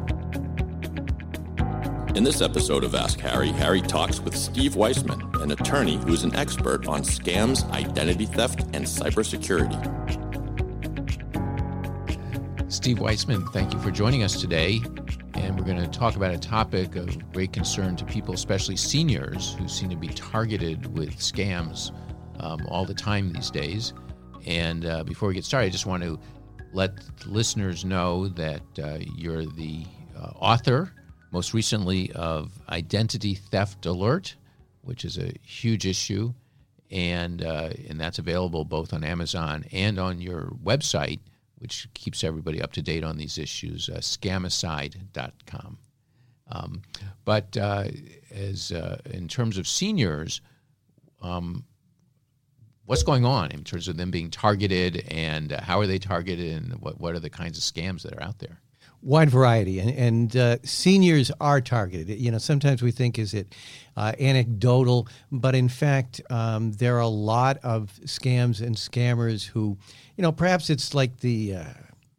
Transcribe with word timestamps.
In 2.15 2.23
this 2.23 2.41
episode 2.43 2.83
of 2.83 2.93
Ask 2.93 3.19
Harry, 3.21 3.47
Harry 3.49 3.81
talks 3.81 4.19
with 4.19 4.37
Steve 4.37 4.75
Weisman, 4.75 5.41
an 5.41 5.49
attorney 5.49 5.97
who 5.97 6.13
is 6.13 6.23
an 6.23 6.35
expert 6.35 6.87
on 6.87 7.01
scams, 7.01 7.67
identity 7.71 8.27
theft, 8.27 8.59
and 8.73 8.85
cybersecurity. 8.85 9.81
Steve 12.71 12.97
Weisman, 12.97 13.51
thank 13.51 13.73
you 13.73 13.79
for 13.79 13.89
joining 13.89 14.21
us 14.21 14.39
today. 14.39 14.79
And 15.33 15.57
we're 15.57 15.65
going 15.65 15.81
to 15.81 15.87
talk 15.87 16.15
about 16.15 16.35
a 16.35 16.37
topic 16.37 16.95
of 16.95 17.33
great 17.33 17.51
concern 17.51 17.95
to 17.95 18.05
people, 18.05 18.35
especially 18.35 18.77
seniors, 18.77 19.55
who 19.55 19.67
seem 19.67 19.89
to 19.89 19.95
be 19.95 20.09
targeted 20.09 20.95
with 20.95 21.17
scams 21.17 21.91
um, 22.39 22.63
all 22.67 22.85
the 22.85 22.93
time 22.93 23.33
these 23.33 23.49
days. 23.49 23.91
And 24.45 24.85
uh, 24.85 25.03
before 25.03 25.29
we 25.29 25.33
get 25.33 25.45
started, 25.45 25.65
I 25.65 25.69
just 25.71 25.87
want 25.87 26.03
to 26.03 26.19
let 26.73 26.91
listeners 27.25 27.83
know 27.83 28.27
that 28.27 28.61
uh, 28.77 28.99
you're 29.17 29.47
the 29.47 29.83
uh, 30.15 30.33
author 30.35 30.93
most 31.33 31.53
recently 31.53 32.11
of 32.11 32.51
Identity 32.69 33.33
Theft 33.33 33.87
Alert, 33.87 34.35
which 34.81 35.03
is 35.03 35.17
a 35.17 35.33
huge 35.41 35.85
issue, 35.87 36.31
and 36.91 37.43
uh, 37.43 37.71
and 37.89 37.99
that's 37.99 38.19
available 38.19 38.63
both 38.63 38.93
on 38.93 39.03
Amazon 39.03 39.65
and 39.71 39.99
on 39.99 40.21
your 40.21 40.53
website, 40.63 41.19
which 41.57 41.87
keeps 41.95 42.23
everybody 42.23 42.61
up 42.61 42.71
to 42.73 42.83
date 42.83 43.03
on 43.03 43.17
these 43.17 43.39
issues, 43.39 43.89
uh, 43.89 43.97
scamicide.com. 43.97 45.79
Um, 46.51 46.83
but 47.25 47.57
uh, 47.57 47.85
as 48.31 48.71
uh, 48.71 48.99
in 49.05 49.27
terms 49.27 49.57
of 49.57 49.67
seniors, 49.67 50.39
um, 51.23 51.65
what's 52.85 53.01
going 53.01 53.25
on 53.25 53.49
in 53.49 53.63
terms 53.63 53.87
of 53.87 53.97
them 53.97 54.11
being 54.11 54.29
targeted, 54.29 55.07
and 55.09 55.51
how 55.51 55.79
are 55.79 55.87
they 55.87 55.97
targeted, 55.97 56.61
and 56.61 56.73
what 56.75 56.99
what 57.01 57.15
are 57.15 57.19
the 57.19 57.31
kinds 57.31 57.57
of 57.57 57.63
scams 57.63 58.03
that 58.03 58.13
are 58.13 58.21
out 58.21 58.37
there? 58.37 58.59
Wide 59.03 59.29
variety, 59.29 59.79
and, 59.79 59.89
and 59.91 60.37
uh, 60.37 60.57
seniors 60.63 61.31
are 61.39 61.61
targeted. 61.61 62.09
You 62.09 62.31
know, 62.31 62.37
sometimes 62.37 62.81
we 62.81 62.91
think 62.91 63.19
is 63.19 63.33
it 63.33 63.53
uh, 63.97 64.13
anecdotal, 64.19 65.07
but 65.31 65.55
in 65.55 65.69
fact, 65.69 66.21
um, 66.29 66.71
there 66.73 66.95
are 66.95 67.01
a 67.01 67.07
lot 67.07 67.57
of 67.63 67.91
scams 68.05 68.61
and 68.61 68.75
scammers 68.75 69.45
who, 69.45 69.77
you 70.17 70.21
know, 70.21 70.31
perhaps 70.31 70.69
it's 70.69 70.93
like 70.93 71.19
the 71.19 71.55
uh, 71.55 71.63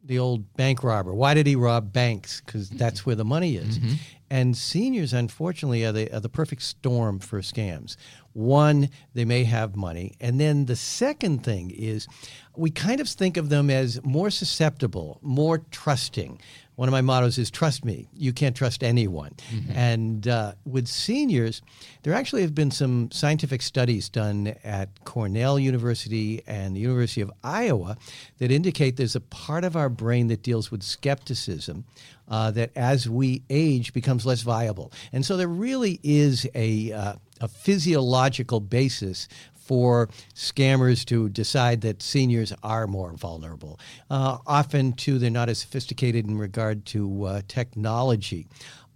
the 0.05 0.19
old 0.19 0.55
bank 0.57 0.85
robber. 0.85 1.15
Why 1.15 1.35
did 1.35 1.47
he 1.47 1.57
rob 1.57 1.93
banks? 1.93 2.43
Because 2.45 2.69
that's 2.69 3.07
where 3.07 3.17
the 3.17 3.25
money 3.25 3.57
is. 3.57 3.79
Mm-hmm. 3.79 3.95
And 4.31 4.57
seniors, 4.57 5.13
unfortunately, 5.13 5.85
are 5.85 5.93
the, 5.93 6.13
are 6.13 6.21
the 6.21 6.29
perfect 6.29 6.63
storm 6.63 7.21
for 7.21 7.41
scams. 7.41 7.97
One, 8.33 8.91
they 9.15 9.25
may 9.25 9.45
have 9.45 9.77
money. 9.77 10.15
And 10.21 10.41
then 10.41 10.67
the 10.67 10.77
second 10.77 11.45
thing 11.45 11.71
is 11.71 12.09
we 12.57 12.71
kind 12.71 13.01
of 13.01 13.09
think 13.09 13.37
of 13.37 13.49
them 13.49 13.71
as 13.71 14.03
more 14.03 14.31
susceptible, 14.31 15.21
more 15.23 15.59
trusting 15.71 16.41
one 16.77 16.89
of 16.89 16.93
my 16.93 17.01
mottos 17.01 17.39
is 17.39 17.51
trust 17.51 17.85
me. 17.85 18.09
You 18.15 18.33
can't 18.33 18.57
trust 18.57 18.83
anyone. 18.83 19.33
Mm-hmm. 19.53 19.73
and 19.73 20.29
uh, 20.29 20.53
with 20.65 20.87
seniors 20.89 21.63
there 22.03 22.15
actually 22.15 22.43
have 22.43 22.55
been 22.55 22.71
some 22.71 23.11
scientific 23.11 23.63
studies 23.63 24.09
done 24.09 24.55
at 24.65 25.05
cornell 25.05 25.59
university 25.59 26.43
and 26.47 26.77
the 26.77 26.81
university 26.81 27.21
of 27.21 27.31
iowa 27.43 27.97
that 28.39 28.51
indicate 28.51 28.97
there's 28.97 29.17
a 29.17 29.21
part 29.21 29.65
of 29.65 29.77
our 29.77 29.89
brain 29.89 30.29
that 30.29 30.43
deals 30.43 30.71
with 30.71 30.83
skepticism 30.83 31.85
uh, 32.29 32.51
that 32.53 32.71
as 32.77 33.09
we 33.09 33.43
age 33.51 33.93
becomes 33.93 34.25
less 34.25 34.43
viable. 34.43 34.93
And 35.13 35.25
so 35.25 35.37
there 35.37 35.49
really 35.49 36.01
is 36.03 36.49
a, 36.55 36.93
uh, 36.93 37.15
a 37.41 37.49
physiological 37.49 38.61
basis 38.61 39.29
for 39.65 40.09
scammers 40.35 41.05
to 41.07 41.29
decide 41.29 41.81
that 41.83 42.03
seniors 42.03 42.53
are 42.63 42.87
more 42.87 43.13
vulnerable. 43.13 43.79
Uh, 44.11 44.39
often, 44.47 44.93
too, 44.93 45.19
they're 45.19 45.31
not 45.31 45.49
as 45.49 45.59
sophisticated 45.59 46.27
in 46.27 46.39
regard 46.39 46.85
to 46.87 47.25
uh, 47.25 47.43
technology. 47.49 48.47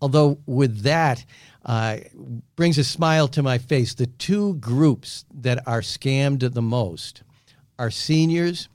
Although, 0.00 0.38
with 0.46 0.82
that, 0.82 1.24
uh, 1.64 1.98
brings 2.56 2.78
a 2.78 2.84
smile 2.84 3.28
to 3.28 3.42
my 3.42 3.58
face. 3.58 3.94
The 3.94 4.06
two 4.06 4.54
groups 4.54 5.24
that 5.34 5.66
are 5.66 5.80
scammed 5.80 6.52
the 6.52 6.62
most 6.62 7.22
are 7.78 7.90
seniors 7.90 8.68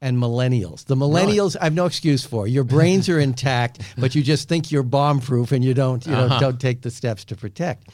and 0.00 0.16
millennials. 0.16 0.84
The 0.84 0.94
millennials, 0.94 1.56
I 1.60 1.64
have 1.64 1.74
no 1.74 1.86
excuse 1.86 2.24
for. 2.24 2.46
Your 2.46 2.64
brains 2.64 3.08
are 3.08 3.18
intact, 3.18 3.80
but 3.98 4.14
you 4.14 4.22
just 4.22 4.48
think 4.48 4.70
you're 4.70 4.84
bomb 4.84 5.20
proof 5.20 5.52
and 5.52 5.64
you 5.64 5.74
don't, 5.74 6.06
you 6.06 6.14
uh-huh. 6.14 6.34
know, 6.34 6.40
don't 6.40 6.60
take 6.60 6.82
the 6.82 6.90
steps 6.90 7.24
to 7.26 7.36
protect. 7.36 7.88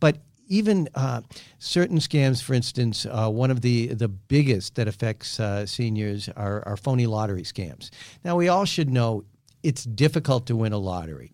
But 0.00 0.18
even 0.46 0.88
uh, 0.94 1.22
certain 1.58 1.98
scams, 1.98 2.42
for 2.42 2.54
instance, 2.54 3.06
uh, 3.06 3.28
one 3.28 3.50
of 3.50 3.60
the, 3.60 3.88
the 3.88 4.08
biggest 4.08 4.76
that 4.76 4.88
affects 4.88 5.40
uh, 5.40 5.66
seniors 5.66 6.28
are, 6.36 6.62
are 6.66 6.76
phony 6.76 7.06
lottery 7.06 7.42
scams. 7.42 7.90
Now, 8.24 8.36
we 8.36 8.48
all 8.48 8.64
should 8.64 8.90
know 8.90 9.24
it's 9.62 9.84
difficult 9.84 10.46
to 10.46 10.56
win 10.56 10.72
a 10.72 10.78
lottery. 10.78 11.32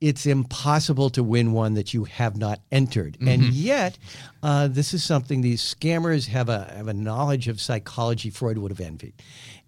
It's 0.00 0.26
impossible 0.26 1.10
to 1.10 1.24
win 1.24 1.52
one 1.52 1.74
that 1.74 1.92
you 1.92 2.04
have 2.04 2.36
not 2.36 2.60
entered. 2.70 3.14
Mm-hmm. 3.14 3.28
And 3.28 3.42
yet, 3.52 3.98
uh, 4.44 4.68
this 4.68 4.94
is 4.94 5.02
something 5.02 5.40
these 5.40 5.62
scammers 5.62 6.28
have 6.28 6.48
a, 6.48 6.72
have 6.76 6.86
a 6.86 6.94
knowledge 6.94 7.48
of 7.48 7.60
psychology 7.60 8.30
Freud 8.30 8.58
would 8.58 8.70
have 8.70 8.80
envied. 8.80 9.14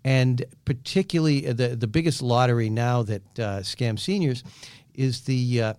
And 0.05 0.45
particularly, 0.65 1.49
uh, 1.49 1.53
the, 1.53 1.75
the 1.75 1.89
biggest 1.89 2.23
lottery 2.23 2.71
now 2.71 3.03
that 3.03 3.23
uh, 3.39 3.43
scams 3.61 4.01
seniors 4.01 4.45
is 4.95 5.23
the 5.23 5.75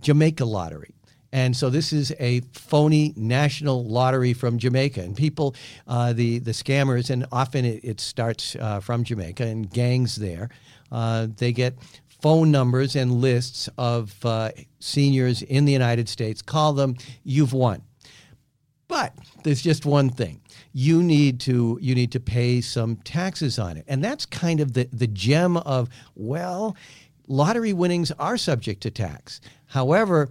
Jamaica 0.00 0.44
lottery. 0.44 0.95
And 1.32 1.56
so 1.56 1.70
this 1.70 1.92
is 1.92 2.14
a 2.18 2.40
phony 2.52 3.12
national 3.16 3.84
lottery 3.84 4.32
from 4.32 4.58
Jamaica. 4.58 5.00
And 5.00 5.16
people, 5.16 5.54
uh, 5.86 6.12
the, 6.12 6.38
the 6.38 6.52
scammers, 6.52 7.10
and 7.10 7.26
often 7.32 7.64
it, 7.64 7.80
it 7.84 8.00
starts 8.00 8.56
uh, 8.56 8.80
from 8.80 9.04
Jamaica 9.04 9.44
and 9.44 9.70
gangs 9.70 10.16
there, 10.16 10.50
uh, 10.92 11.26
they 11.36 11.52
get 11.52 11.74
phone 12.22 12.50
numbers 12.50 12.96
and 12.96 13.20
lists 13.20 13.68
of 13.76 14.14
uh, 14.24 14.50
seniors 14.80 15.42
in 15.42 15.64
the 15.64 15.72
United 15.72 16.08
States. 16.08 16.42
Call 16.42 16.72
them, 16.72 16.96
you've 17.24 17.52
won. 17.52 17.82
But 18.88 19.14
there's 19.42 19.62
just 19.62 19.84
one 19.84 20.10
thing. 20.10 20.40
You 20.72 21.02
need 21.02 21.40
to 21.40 21.78
you 21.80 21.94
need 21.94 22.12
to 22.12 22.20
pay 22.20 22.60
some 22.60 22.96
taxes 22.96 23.58
on 23.58 23.76
it. 23.76 23.84
And 23.88 24.02
that's 24.02 24.26
kind 24.26 24.60
of 24.60 24.74
the, 24.74 24.88
the 24.92 25.06
gem 25.06 25.56
of, 25.56 25.88
well, 26.14 26.76
lottery 27.26 27.72
winnings 27.72 28.12
are 28.12 28.36
subject 28.36 28.82
to 28.82 28.90
tax. 28.90 29.40
However, 29.66 30.28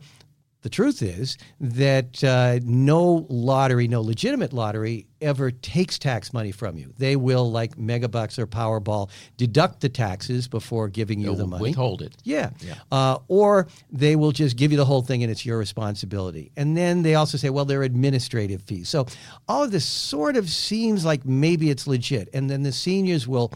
the 0.65 0.69
truth 0.69 1.03
is 1.03 1.37
that 1.59 2.23
uh, 2.23 2.57
no 2.63 3.27
lottery, 3.29 3.87
no 3.87 4.01
legitimate 4.01 4.51
lottery, 4.51 5.05
ever 5.21 5.51
takes 5.51 5.99
tax 5.99 6.33
money 6.33 6.51
from 6.51 6.75
you. 6.75 6.91
They 6.97 7.15
will, 7.15 7.51
like 7.51 7.75
Megabucks 7.77 8.39
or 8.39 8.47
Powerball, 8.47 9.11
deduct 9.37 9.81
the 9.81 9.89
taxes 9.89 10.47
before 10.47 10.89
giving 10.89 11.19
you 11.19 11.27
They'll 11.27 11.35
the 11.35 11.45
money. 11.45 11.61
Withhold 11.61 12.01
it. 12.01 12.17
Yeah. 12.23 12.49
yeah. 12.61 12.73
Uh, 12.91 13.19
or 13.27 13.67
they 13.91 14.15
will 14.15 14.31
just 14.31 14.57
give 14.57 14.71
you 14.71 14.77
the 14.79 14.85
whole 14.85 15.03
thing 15.03 15.21
and 15.21 15.31
it's 15.31 15.45
your 15.45 15.59
responsibility. 15.59 16.51
And 16.57 16.75
then 16.75 17.03
they 17.03 17.13
also 17.13 17.37
say, 17.37 17.51
well, 17.51 17.65
they're 17.65 17.83
administrative 17.83 18.63
fees. 18.63 18.89
So 18.89 19.05
all 19.47 19.65
of 19.65 19.69
this 19.69 19.85
sort 19.85 20.35
of 20.35 20.49
seems 20.49 21.05
like 21.05 21.27
maybe 21.27 21.69
it's 21.69 21.85
legit. 21.85 22.27
And 22.33 22.49
then 22.49 22.63
the 22.63 22.71
seniors 22.71 23.27
will. 23.27 23.53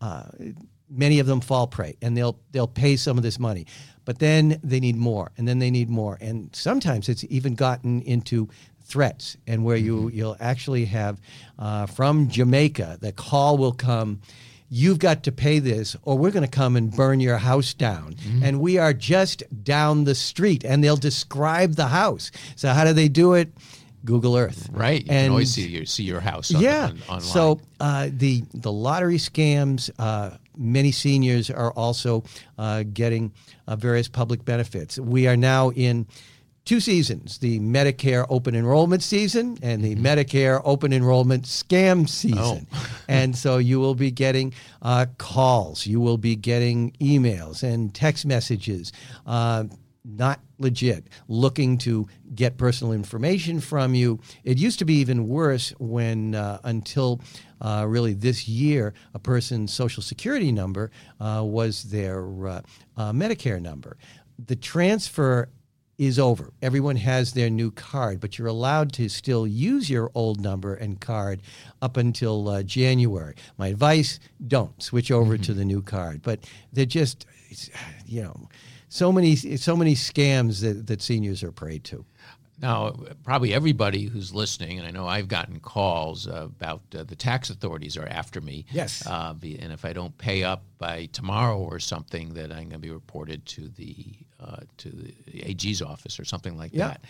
Uh, 0.00 0.26
many 0.92 1.18
of 1.18 1.26
them 1.26 1.40
fall 1.40 1.66
prey 1.66 1.96
and 2.02 2.16
they'll 2.16 2.38
they'll 2.52 2.68
pay 2.68 2.96
some 2.96 3.16
of 3.16 3.22
this 3.22 3.38
money 3.38 3.66
but 4.04 4.18
then 4.18 4.58
they 4.62 4.80
need 4.80 4.96
more, 4.96 5.30
and 5.36 5.46
then 5.46 5.58
they 5.58 5.70
need 5.70 5.88
more, 5.88 6.18
and 6.20 6.50
sometimes 6.54 7.08
it's 7.08 7.24
even 7.24 7.54
gotten 7.54 8.02
into 8.02 8.48
threats, 8.84 9.36
and 9.46 9.64
where 9.64 9.76
you 9.76 9.96
mm-hmm. 9.96 10.16
you'll 10.16 10.36
actually 10.40 10.86
have 10.86 11.20
uh, 11.58 11.86
from 11.86 12.28
Jamaica 12.28 12.98
the 13.00 13.12
call 13.12 13.56
will 13.58 13.72
come. 13.72 14.20
You've 14.74 14.98
got 14.98 15.24
to 15.24 15.32
pay 15.32 15.58
this, 15.58 15.96
or 16.02 16.16
we're 16.16 16.30
going 16.30 16.46
to 16.46 16.50
come 16.50 16.76
and 16.76 16.90
burn 16.90 17.20
your 17.20 17.36
house 17.36 17.74
down. 17.74 18.14
Mm-hmm. 18.14 18.42
And 18.42 18.60
we 18.60 18.78
are 18.78 18.94
just 18.94 19.42
down 19.62 20.04
the 20.04 20.14
street, 20.14 20.64
and 20.64 20.82
they'll 20.82 20.96
describe 20.96 21.74
the 21.74 21.88
house. 21.88 22.30
So, 22.56 22.70
how 22.70 22.84
do 22.84 22.94
they 22.94 23.08
do 23.08 23.34
it? 23.34 23.52
Google 24.04 24.36
Earth. 24.36 24.68
Right. 24.72 25.04
You 25.04 25.12
and, 25.12 25.26
can 25.26 25.30
always 25.30 25.52
see 25.52 25.68
your 25.68 25.84
see 25.84 26.04
your 26.04 26.20
house. 26.20 26.54
On, 26.54 26.60
yeah. 26.60 26.86
On, 26.86 27.00
online. 27.02 27.20
So 27.20 27.60
uh, 27.80 28.08
the 28.10 28.44
the 28.54 28.72
lottery 28.72 29.18
scams. 29.18 29.90
Uh, 29.98 30.38
many 30.56 30.92
seniors 30.92 31.50
are 31.50 31.72
also 31.72 32.24
uh, 32.58 32.84
getting 32.92 33.32
uh, 33.66 33.76
various 33.76 34.08
public 34.08 34.44
benefits. 34.44 34.98
We 34.98 35.26
are 35.26 35.36
now 35.36 35.70
in 35.70 36.06
two 36.64 36.80
seasons 36.80 37.38
the 37.38 37.58
Medicare 37.60 38.24
open 38.28 38.54
enrollment 38.54 39.02
season 39.02 39.58
and 39.62 39.82
the 39.82 39.94
mm-hmm. 39.94 40.06
Medicare 40.06 40.60
open 40.64 40.92
enrollment 40.92 41.44
scam 41.44 42.08
season. 42.08 42.66
Oh. 42.72 43.00
and 43.08 43.36
so 43.36 43.58
you 43.58 43.80
will 43.80 43.94
be 43.94 44.10
getting 44.10 44.54
uh, 44.80 45.06
calls, 45.18 45.86
you 45.86 46.00
will 46.00 46.18
be 46.18 46.36
getting 46.36 46.92
emails 47.00 47.62
and 47.62 47.94
text 47.94 48.26
messages. 48.26 48.92
Uh, 49.26 49.64
not 50.04 50.40
legit, 50.58 51.08
looking 51.28 51.78
to 51.78 52.06
get 52.34 52.56
personal 52.56 52.92
information 52.92 53.60
from 53.60 53.94
you. 53.94 54.20
It 54.44 54.58
used 54.58 54.78
to 54.80 54.84
be 54.84 54.94
even 54.94 55.28
worse 55.28 55.70
when, 55.78 56.34
uh, 56.34 56.58
until 56.64 57.20
uh, 57.60 57.84
really 57.88 58.14
this 58.14 58.48
year, 58.48 58.94
a 59.14 59.18
person's 59.18 59.72
social 59.72 60.02
security 60.02 60.50
number 60.50 60.90
uh, 61.20 61.42
was 61.44 61.84
their 61.84 62.46
uh, 62.46 62.62
uh, 62.96 63.12
Medicare 63.12 63.60
number. 63.60 63.96
The 64.44 64.56
transfer 64.56 65.48
is 65.98 66.18
over. 66.18 66.52
Everyone 66.62 66.96
has 66.96 67.32
their 67.32 67.50
new 67.50 67.70
card, 67.70 68.20
but 68.20 68.38
you're 68.38 68.48
allowed 68.48 68.92
to 68.94 69.08
still 69.08 69.46
use 69.46 69.88
your 69.88 70.10
old 70.14 70.40
number 70.40 70.74
and 70.74 71.00
card 71.00 71.42
up 71.80 71.96
until 71.96 72.48
uh, 72.48 72.62
January. 72.62 73.34
My 73.58 73.68
advice 73.68 74.18
don't 74.46 74.82
switch 74.82 75.10
over 75.10 75.34
mm-hmm. 75.34 75.42
to 75.44 75.54
the 75.54 75.64
new 75.64 75.82
card. 75.82 76.22
But 76.22 76.40
they're 76.72 76.86
just, 76.86 77.26
you 78.06 78.22
know, 78.22 78.48
so 78.88 79.12
many 79.12 79.36
so 79.36 79.76
many 79.76 79.94
scams 79.94 80.60
that, 80.60 80.86
that 80.86 81.02
seniors 81.02 81.42
are 81.42 81.52
prey 81.52 81.78
to. 81.78 82.04
Now, 82.62 82.94
probably 83.24 83.52
everybody 83.52 84.04
who's 84.04 84.32
listening, 84.32 84.78
and 84.78 84.86
I 84.86 84.92
know 84.92 85.08
I've 85.08 85.26
gotten 85.26 85.58
calls 85.58 86.28
uh, 86.28 86.44
about 86.44 86.80
uh, 86.96 87.02
the 87.02 87.16
tax 87.16 87.50
authorities 87.50 87.96
are 87.96 88.06
after 88.06 88.40
me. 88.40 88.66
Yes. 88.70 89.04
Uh, 89.04 89.34
and 89.42 89.72
if 89.72 89.84
I 89.84 89.92
don't 89.92 90.16
pay 90.16 90.44
up 90.44 90.62
by 90.78 91.06
tomorrow 91.06 91.58
or 91.58 91.80
something, 91.80 92.34
that 92.34 92.52
I'm 92.52 92.68
going 92.68 92.70
to 92.70 92.78
be 92.78 92.90
reported 92.90 93.44
to 93.46 93.68
the 93.68 94.14
uh, 94.40 94.60
to 94.78 94.88
the 94.90 95.42
AG's 95.42 95.82
office 95.82 96.20
or 96.20 96.24
something 96.24 96.56
like 96.56 96.70
yeah. 96.72 96.88
that. 96.88 97.00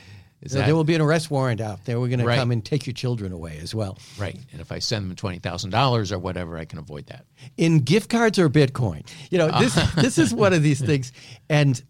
That, 0.45 0.67
there 0.67 0.75
will 0.75 0.83
be 0.83 0.97
an 0.97 1.01
arrest 1.01 1.31
warrant 1.31 1.61
out 1.61 1.85
there. 1.85 2.01
We're 2.01 2.09
going 2.09 2.25
right. 2.25 2.35
to 2.35 2.41
come 2.41 2.51
and 2.51 2.65
take 2.65 2.85
your 2.85 2.95
children 2.95 3.31
away 3.31 3.61
as 3.63 3.77
well. 3.77 3.97
Right. 4.19 4.37
And 4.51 4.61
if 4.61 4.73
I 4.73 4.81
send 4.81 5.09
them 5.09 5.15
twenty 5.15 5.39
thousand 5.39 5.71
dollars 5.71 6.11
or 6.11 6.19
whatever, 6.19 6.59
I 6.59 6.65
can 6.65 6.81
avoid 6.81 7.07
that. 7.07 7.27
In 7.57 7.81
gift 7.81 8.11
cards 8.11 8.41
or 8.41 8.49
Bitcoin, 8.49 9.07
you 9.31 9.39
know 9.39 9.51
this. 9.61 9.75
this 9.95 10.19
is 10.19 10.35
one 10.35 10.53
of 10.53 10.63
these 10.63 10.81
things, 10.85 11.13
and 11.49 11.81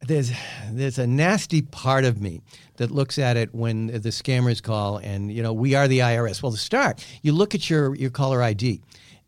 there's 0.00 0.32
there's 0.70 0.98
a 0.98 1.06
nasty 1.06 1.62
part 1.62 2.04
of 2.04 2.20
me 2.20 2.40
that 2.76 2.90
looks 2.90 3.18
at 3.18 3.36
it 3.36 3.54
when 3.54 3.88
the 3.88 4.10
scammers 4.10 4.62
call, 4.62 4.98
and 4.98 5.32
you 5.32 5.42
know 5.42 5.52
we 5.52 5.74
are 5.74 5.88
the 5.88 6.00
IRS. 6.00 6.42
Well, 6.42 6.52
to 6.52 6.58
start, 6.58 7.04
you 7.22 7.32
look 7.32 7.54
at 7.54 7.68
your 7.68 7.94
your 7.94 8.10
caller 8.10 8.42
ID, 8.42 8.80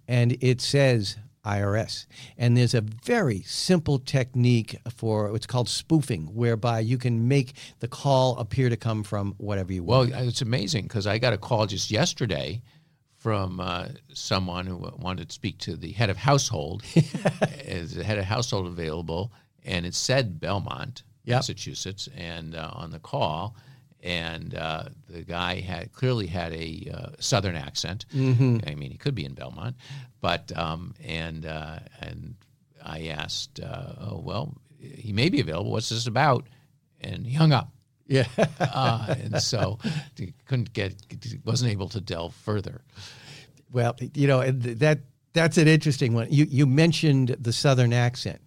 and 0.08 0.36
it 0.40 0.60
says 0.60 1.16
IRS. 1.44 2.06
And 2.36 2.56
there's 2.56 2.74
a 2.74 2.80
very 2.80 3.42
simple 3.42 3.98
technique 3.98 4.76
for 4.94 5.32
what's 5.32 5.46
called 5.46 5.68
spoofing, 5.68 6.26
whereby 6.34 6.80
you 6.80 6.98
can 6.98 7.28
make 7.28 7.54
the 7.80 7.88
call 7.88 8.38
appear 8.38 8.68
to 8.68 8.76
come 8.76 9.02
from 9.02 9.34
whatever 9.38 9.72
you 9.72 9.82
want. 9.82 10.10
Well, 10.10 10.28
it's 10.28 10.42
amazing 10.42 10.84
because 10.84 11.06
I 11.06 11.18
got 11.18 11.32
a 11.32 11.38
call 11.38 11.66
just 11.66 11.90
yesterday 11.90 12.62
from 13.16 13.60
uh, 13.60 13.88
someone 14.12 14.66
who 14.66 14.76
wanted 14.98 15.28
to 15.28 15.34
speak 15.34 15.58
to 15.58 15.76
the 15.76 15.92
head 15.92 16.10
of 16.10 16.16
household. 16.16 16.82
is 17.64 17.94
the 17.94 18.04
head 18.04 18.18
of 18.18 18.24
household 18.24 18.66
available? 18.66 19.32
And 19.64 19.84
it 19.86 19.94
said 19.94 20.40
Belmont, 20.40 21.02
yep. 21.24 21.38
Massachusetts, 21.38 22.08
and 22.16 22.54
uh, 22.54 22.70
on 22.74 22.90
the 22.90 22.98
call 22.98 23.54
and 24.02 24.54
uh, 24.54 24.84
the 25.08 25.22
guy 25.22 25.60
had 25.60 25.92
clearly 25.92 26.26
had 26.26 26.52
a 26.52 26.90
uh, 26.92 27.10
southern 27.18 27.56
accent. 27.56 28.06
Mm-hmm. 28.14 28.58
I 28.66 28.74
mean, 28.74 28.90
he 28.90 28.96
could 28.96 29.14
be 29.14 29.24
in 29.24 29.34
Belmont, 29.34 29.76
but 30.20 30.56
um, 30.56 30.94
and 31.04 31.46
uh, 31.46 31.80
and 32.00 32.34
I 32.84 33.08
asked, 33.08 33.60
uh, 33.60 33.94
oh 34.00 34.22
well, 34.24 34.54
he 34.78 35.12
may 35.12 35.28
be 35.28 35.40
available. 35.40 35.70
What's 35.70 35.90
this 35.90 36.06
about? 36.06 36.46
And 37.00 37.26
he 37.26 37.34
hung 37.34 37.52
up. 37.52 37.70
Yeah, 38.06 38.26
uh, 38.60 39.14
and 39.22 39.40
so 39.42 39.78
he 40.16 40.34
couldn't 40.46 40.72
get, 40.72 40.94
wasn't 41.44 41.70
able 41.70 41.88
to 41.90 42.00
delve 42.00 42.34
further. 42.34 42.82
Well, 43.70 43.96
you 44.14 44.26
know 44.26 44.50
that 44.50 45.00
that's 45.32 45.58
an 45.58 45.68
interesting 45.68 46.14
one. 46.14 46.28
You 46.30 46.46
you 46.48 46.66
mentioned 46.66 47.36
the 47.38 47.52
southern 47.52 47.92
accent 47.92 48.40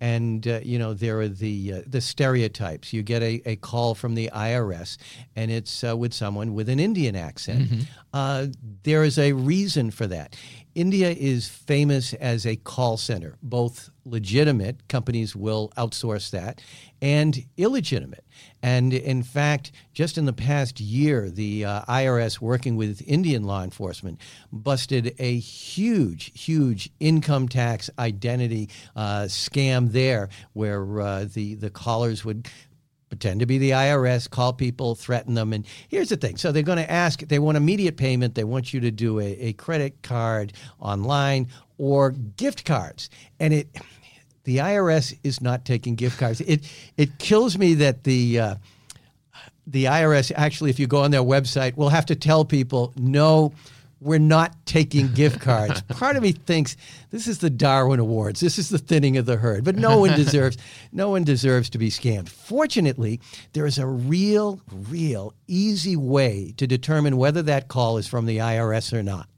and 0.00 0.46
uh, 0.46 0.60
you 0.62 0.78
know 0.78 0.94
there 0.94 1.20
are 1.20 1.28
the 1.28 1.74
uh, 1.74 1.82
the 1.86 2.00
stereotypes. 2.00 2.92
You 2.92 3.02
get 3.02 3.22
a, 3.22 3.42
a 3.44 3.56
call 3.56 3.94
from 3.94 4.14
the 4.14 4.30
IRS, 4.32 4.96
and 5.34 5.50
it's 5.50 5.82
uh, 5.84 5.96
with 5.96 6.14
someone 6.14 6.54
with 6.54 6.68
an 6.68 6.78
Indian 6.80 7.16
accent. 7.16 7.68
Mm-hmm. 7.68 7.80
Uh, 8.12 8.46
there 8.84 9.04
is 9.04 9.18
a 9.18 9.32
reason 9.32 9.90
for 9.90 10.06
that. 10.06 10.36
India 10.78 11.10
is 11.10 11.48
famous 11.48 12.14
as 12.14 12.46
a 12.46 12.54
call 12.54 12.96
center, 12.96 13.36
both 13.42 13.90
legitimate 14.04 14.86
companies 14.86 15.34
will 15.34 15.72
outsource 15.76 16.30
that, 16.30 16.62
and 17.02 17.44
illegitimate. 17.56 18.24
And 18.62 18.94
in 18.94 19.24
fact, 19.24 19.72
just 19.92 20.16
in 20.16 20.24
the 20.24 20.32
past 20.32 20.78
year, 20.78 21.30
the 21.30 21.64
uh, 21.64 21.82
IRS, 21.88 22.40
working 22.40 22.76
with 22.76 23.02
Indian 23.08 23.42
law 23.42 23.64
enforcement, 23.64 24.20
busted 24.52 25.16
a 25.18 25.38
huge, 25.38 26.30
huge 26.40 26.90
income 27.00 27.48
tax 27.48 27.90
identity 27.98 28.68
uh, 28.94 29.22
scam 29.22 29.90
there, 29.90 30.28
where 30.52 31.00
uh, 31.00 31.24
the 31.24 31.54
the 31.56 31.70
callers 31.70 32.24
would 32.24 32.48
pretend 33.08 33.40
to 33.40 33.46
be 33.46 33.58
the 33.58 33.70
IRS, 33.70 34.28
call 34.28 34.52
people, 34.52 34.94
threaten 34.94 35.34
them. 35.34 35.52
And 35.52 35.66
here's 35.88 36.08
the 36.10 36.16
thing 36.16 36.36
so 36.36 36.52
they're 36.52 36.62
going 36.62 36.78
to 36.78 36.90
ask, 36.90 37.20
they 37.20 37.38
want 37.38 37.56
immediate 37.56 37.96
payment, 37.96 38.34
they 38.34 38.44
want 38.44 38.72
you 38.72 38.80
to 38.80 38.90
do 38.90 39.20
a, 39.20 39.24
a 39.24 39.52
credit 39.54 40.02
card 40.02 40.52
online 40.78 41.48
or 41.78 42.10
gift 42.10 42.64
cards. 42.64 43.10
And 43.40 43.54
it, 43.54 43.68
the 44.44 44.58
IRS 44.58 45.18
is 45.22 45.40
not 45.40 45.64
taking 45.64 45.94
gift 45.94 46.18
cards. 46.18 46.40
It 46.40 46.70
it 46.96 47.18
kills 47.18 47.58
me 47.58 47.74
that 47.74 48.04
the 48.04 48.40
uh, 48.40 48.54
the 49.66 49.84
IRS 49.84 50.32
actually, 50.34 50.70
if 50.70 50.78
you 50.78 50.86
go 50.86 51.02
on 51.02 51.10
their 51.10 51.22
website, 51.22 51.76
will 51.76 51.90
have 51.90 52.06
to 52.06 52.16
tell 52.16 52.44
people 52.44 52.92
no. 52.96 53.52
We're 54.00 54.18
not 54.18 54.54
taking 54.64 55.12
gift 55.12 55.40
cards. 55.42 55.82
Part 55.82 56.16
of 56.16 56.22
me 56.22 56.32
thinks 56.32 56.76
this 57.10 57.26
is 57.26 57.38
the 57.38 57.50
Darwin 57.50 58.00
Awards. 58.00 58.40
This 58.40 58.58
is 58.58 58.68
the 58.68 58.78
thinning 58.78 59.16
of 59.16 59.26
the 59.26 59.36
herd. 59.36 59.64
But 59.64 59.76
no 59.76 59.98
one 59.98 60.10
deserves 60.16 60.56
no 60.92 61.10
one 61.10 61.24
deserves 61.24 61.70
to 61.70 61.78
be 61.78 61.90
scammed. 61.90 62.28
Fortunately, 62.28 63.20
there 63.52 63.66
is 63.66 63.78
a 63.78 63.86
real, 63.86 64.60
real 64.72 65.34
easy 65.46 65.96
way 65.96 66.54
to 66.56 66.66
determine 66.66 67.16
whether 67.16 67.42
that 67.42 67.68
call 67.68 67.98
is 67.98 68.06
from 68.06 68.26
the 68.26 68.38
IRS 68.38 68.92
or 68.92 69.02
not. 69.02 69.28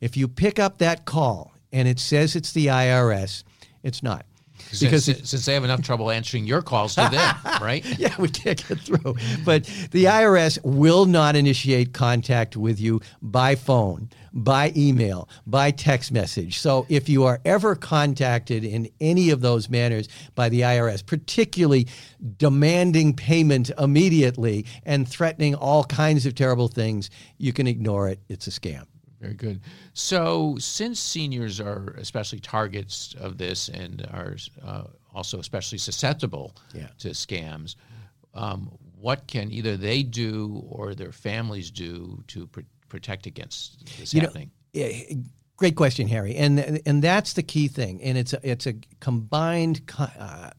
If 0.00 0.16
you 0.16 0.28
pick 0.28 0.58
up 0.58 0.78
that 0.78 1.04
call 1.04 1.52
and 1.72 1.88
it 1.88 1.98
says 1.98 2.36
it's 2.36 2.52
the 2.52 2.66
IRS, 2.66 3.44
it's 3.82 4.02
not 4.02 4.26
because 4.70 5.04
since, 5.04 5.30
since, 5.30 5.44
they 5.46 5.54
have 5.54 5.64
enough 5.64 5.82
trouble 5.82 6.10
answering 6.10 6.46
your 6.46 6.62
calls 6.62 6.94
to 6.94 7.08
them, 7.10 7.36
right? 7.62 7.84
yeah, 7.98 8.14
we 8.18 8.28
can't 8.28 8.66
get 8.66 8.78
through. 8.80 9.16
But 9.44 9.64
the 9.90 10.04
IRS 10.04 10.58
will 10.64 11.06
not 11.06 11.36
initiate 11.36 11.92
contact 11.92 12.56
with 12.56 12.80
you 12.80 13.00
by 13.22 13.54
phone, 13.54 14.10
by 14.32 14.72
email, 14.76 15.28
by 15.46 15.70
text 15.70 16.12
message. 16.12 16.58
So 16.58 16.86
if 16.88 17.08
you 17.08 17.24
are 17.24 17.40
ever 17.44 17.74
contacted 17.74 18.64
in 18.64 18.88
any 19.00 19.30
of 19.30 19.40
those 19.40 19.68
manners 19.68 20.08
by 20.34 20.48
the 20.48 20.60
IRS, 20.62 21.04
particularly 21.04 21.88
demanding 22.36 23.14
payment 23.14 23.70
immediately 23.78 24.66
and 24.84 25.08
threatening 25.08 25.54
all 25.54 25.84
kinds 25.84 26.26
of 26.26 26.34
terrible 26.34 26.68
things, 26.68 27.10
you 27.38 27.52
can 27.52 27.66
ignore 27.66 28.08
it. 28.08 28.20
It's 28.28 28.46
a 28.46 28.50
scam. 28.50 28.86
Very 29.20 29.34
good. 29.34 29.60
So, 29.94 30.56
since 30.58 31.00
seniors 31.00 31.60
are 31.60 31.94
especially 31.98 32.40
targets 32.40 33.14
of 33.18 33.38
this 33.38 33.68
and 33.68 34.06
are 34.12 34.36
uh, 34.62 34.84
also 35.14 35.38
especially 35.38 35.78
susceptible 35.78 36.54
yeah. 36.74 36.88
to 36.98 37.08
scams, 37.08 37.76
um, 38.34 38.70
what 39.00 39.26
can 39.26 39.50
either 39.50 39.76
they 39.76 40.02
do 40.02 40.62
or 40.68 40.94
their 40.94 41.12
families 41.12 41.70
do 41.70 42.22
to 42.28 42.46
pr- 42.48 42.60
protect 42.88 43.26
against 43.26 43.86
this 43.98 44.12
you 44.12 44.20
happening? 44.20 44.50
Know, 44.74 44.90
great 45.56 45.76
question, 45.76 46.06
Harry, 46.08 46.36
and 46.36 46.82
and 46.84 47.02
that's 47.02 47.32
the 47.32 47.42
key 47.42 47.68
thing. 47.68 48.02
And 48.02 48.18
it's 48.18 48.32
a, 48.32 48.40
it's 48.42 48.66
a 48.66 48.74
combined 49.00 49.80
uh, 49.98 50.50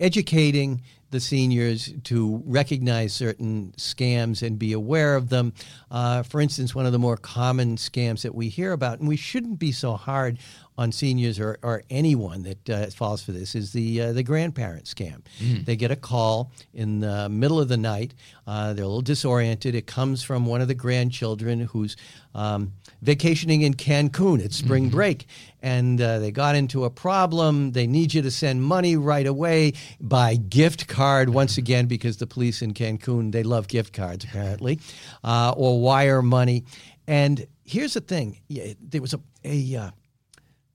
educating 0.00 0.82
the 1.10 1.20
seniors 1.20 1.92
to 2.04 2.42
recognize 2.44 3.12
certain 3.12 3.72
scams 3.76 4.42
and 4.44 4.58
be 4.58 4.72
aware 4.72 5.16
of 5.16 5.28
them. 5.28 5.52
Uh, 5.90 6.22
for 6.22 6.40
instance, 6.40 6.74
one 6.74 6.86
of 6.86 6.92
the 6.92 6.98
more 6.98 7.16
common 7.16 7.76
scams 7.76 8.22
that 8.22 8.34
we 8.34 8.48
hear 8.48 8.72
about, 8.72 8.98
and 8.98 9.08
we 9.08 9.16
shouldn't 9.16 9.58
be 9.58 9.72
so 9.72 9.94
hard 9.94 10.38
on 10.78 10.92
seniors 10.92 11.40
or, 11.40 11.58
or 11.62 11.82
anyone 11.88 12.42
that 12.42 12.70
uh, 12.70 12.86
falls 12.86 13.22
for 13.22 13.32
this 13.32 13.54
is 13.54 13.72
the 13.72 14.00
uh, 14.00 14.12
the 14.12 14.22
grandparent 14.22 14.84
scam. 14.84 15.22
Mm. 15.40 15.64
They 15.64 15.76
get 15.76 15.90
a 15.90 15.96
call 15.96 16.50
in 16.74 17.00
the 17.00 17.28
middle 17.28 17.60
of 17.60 17.68
the 17.68 17.76
night. 17.76 18.14
Uh, 18.46 18.72
they're 18.74 18.84
a 18.84 18.88
little 18.88 19.00
disoriented. 19.00 19.74
It 19.74 19.86
comes 19.86 20.22
from 20.22 20.46
one 20.46 20.60
of 20.60 20.68
the 20.68 20.74
grandchildren 20.74 21.60
who's 21.60 21.96
um, 22.34 22.72
vacationing 23.02 23.62
in 23.62 23.74
Cancun. 23.74 24.40
It's 24.40 24.56
spring 24.56 24.84
mm-hmm. 24.84 24.96
break, 24.96 25.26
and 25.62 26.00
uh, 26.00 26.18
they 26.18 26.30
got 26.30 26.54
into 26.54 26.84
a 26.84 26.90
problem. 26.90 27.72
They 27.72 27.86
need 27.86 28.12
you 28.12 28.22
to 28.22 28.30
send 28.30 28.62
money 28.62 28.96
right 28.96 29.26
away 29.26 29.72
by 30.00 30.36
gift 30.36 30.88
card 30.88 31.30
once 31.30 31.56
again 31.56 31.86
because 31.86 32.18
the 32.18 32.26
police 32.26 32.60
in 32.60 32.74
Cancun 32.74 33.32
they 33.32 33.42
love 33.42 33.68
gift 33.68 33.94
cards 33.94 34.24
apparently, 34.24 34.78
uh, 35.24 35.54
or 35.56 35.80
wire 35.80 36.20
money. 36.20 36.64
And 37.06 37.46
here's 37.64 37.94
the 37.94 38.00
thing: 38.00 38.40
yeah, 38.48 38.74
there 38.80 39.00
was 39.00 39.14
a 39.14 39.20
a 39.44 39.76
uh, 39.76 39.90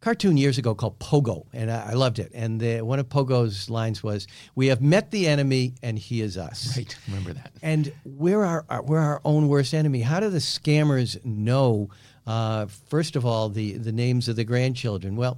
cartoon 0.01 0.35
years 0.35 0.57
ago 0.57 0.75
called 0.75 0.99
Pogo, 0.99 1.45
and 1.53 1.71
I, 1.71 1.91
I 1.91 1.93
loved 1.93 2.19
it. 2.19 2.31
And 2.33 2.59
the, 2.59 2.81
one 2.81 2.99
of 2.99 3.07
Pogo's 3.07 3.69
lines 3.69 4.03
was, 4.03 4.27
"We 4.55 4.67
have 4.67 4.81
met 4.81 5.11
the 5.11 5.27
enemy, 5.27 5.75
and 5.81 5.97
he 5.97 6.21
is 6.21 6.37
us." 6.37 6.75
Right, 6.75 6.95
remember 7.07 7.33
that. 7.33 7.51
And 7.61 7.93
we're 8.03 8.43
our, 8.43 8.65
our 8.69 8.83
we're 8.83 8.99
our 8.99 9.21
own 9.23 9.47
worst 9.47 9.73
enemy. 9.73 10.01
How 10.01 10.19
do 10.19 10.29
the 10.29 10.39
scammers 10.39 11.23
know? 11.23 11.89
Uh, 12.27 12.67
first 12.89 13.15
of 13.15 13.25
all, 13.25 13.49
the 13.49 13.77
the 13.77 13.91
names 13.91 14.27
of 14.27 14.35
the 14.35 14.43
grandchildren. 14.43 15.15
Well, 15.15 15.37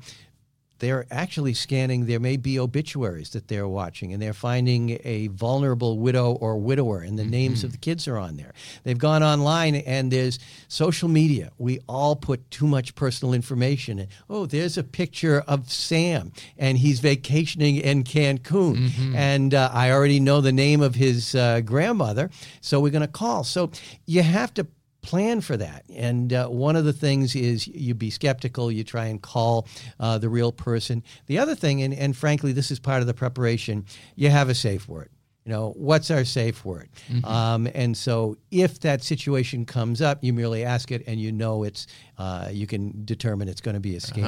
they're 0.79 1.05
actually 1.11 1.53
scanning. 1.53 2.05
There 2.05 2.19
may 2.19 2.37
be 2.37 2.59
obituaries 2.59 3.29
that 3.31 3.47
they're 3.47 3.67
watching, 3.67 4.11
and 4.11 4.21
they're 4.21 4.33
finding 4.33 4.99
a 5.03 5.27
vulnerable 5.27 5.99
widow 5.99 6.33
or 6.33 6.57
widower, 6.57 6.99
and 6.99 7.17
the 7.17 7.25
names 7.25 7.63
of 7.63 7.71
the 7.71 7.77
kids 7.77 8.07
are 8.07 8.17
on 8.17 8.37
there. 8.37 8.53
They've 8.83 8.97
gone 8.97 9.23
online, 9.23 9.75
and 9.75 10.11
there's 10.11 10.39
social 10.67 11.07
media. 11.09 11.51
We 11.57 11.79
all 11.87 12.15
put 12.15 12.49
too 12.51 12.67
much 12.67 12.95
personal 12.95 13.33
information. 13.33 13.99
In. 13.99 14.07
Oh, 14.29 14.45
there's 14.45 14.77
a 14.77 14.83
picture 14.83 15.43
of 15.47 15.71
Sam, 15.71 16.31
and 16.57 16.77
he's 16.77 16.99
vacationing 16.99 17.77
in 17.77 18.03
Cancun, 18.03 19.13
and 19.15 19.53
uh, 19.53 19.69
I 19.71 19.91
already 19.91 20.19
know 20.19 20.41
the 20.41 20.51
name 20.51 20.81
of 20.81 20.95
his 20.95 21.33
uh, 21.35 21.61
grandmother, 21.61 22.29
so 22.61 22.79
we're 22.79 22.89
going 22.89 23.01
to 23.01 23.07
call. 23.07 23.43
So 23.43 23.71
you 24.05 24.21
have 24.23 24.53
to 24.55 24.67
plan 25.03 25.41
for 25.41 25.55
that. 25.57 25.83
And 25.93 26.33
uh, 26.33 26.47
one 26.47 26.75
of 26.75 26.85
the 26.85 26.93
things 26.93 27.35
is 27.35 27.67
you 27.67 27.93
be 27.93 28.09
skeptical, 28.09 28.71
you 28.71 28.83
try 28.83 29.05
and 29.05 29.21
call 29.21 29.67
uh, 29.99 30.17
the 30.17 30.29
real 30.29 30.51
person. 30.51 31.03
The 31.27 31.37
other 31.37 31.53
thing, 31.53 31.83
and, 31.83 31.93
and 31.93 32.17
frankly, 32.17 32.53
this 32.53 32.71
is 32.71 32.79
part 32.79 33.01
of 33.01 33.07
the 33.07 33.13
preparation, 33.13 33.85
you 34.15 34.29
have 34.29 34.49
a 34.49 34.55
safe 34.55 34.87
word. 34.89 35.09
You 35.45 35.51
know, 35.51 35.73
what's 35.75 36.09
our 36.09 36.23
safe 36.23 36.63
word? 36.63 36.87
Um, 37.25 37.67
and 37.75 37.97
so 37.97 38.37
if 38.49 38.79
that 38.79 39.03
situation 39.03 39.65
comes 39.65 40.01
up, 40.01 40.23
you 40.23 40.31
merely 40.31 40.63
ask 40.63 40.89
it 40.89 41.03
and 41.05 41.19
you 41.19 41.33
know 41.33 41.63
it's, 41.63 41.85
uh, 42.17 42.47
you 42.49 42.65
can 42.65 43.03
determine 43.03 43.49
it's 43.49 43.59
going 43.59 43.75
to 43.75 43.81
be 43.81 43.97
a 43.97 43.99
scam. 43.99 44.23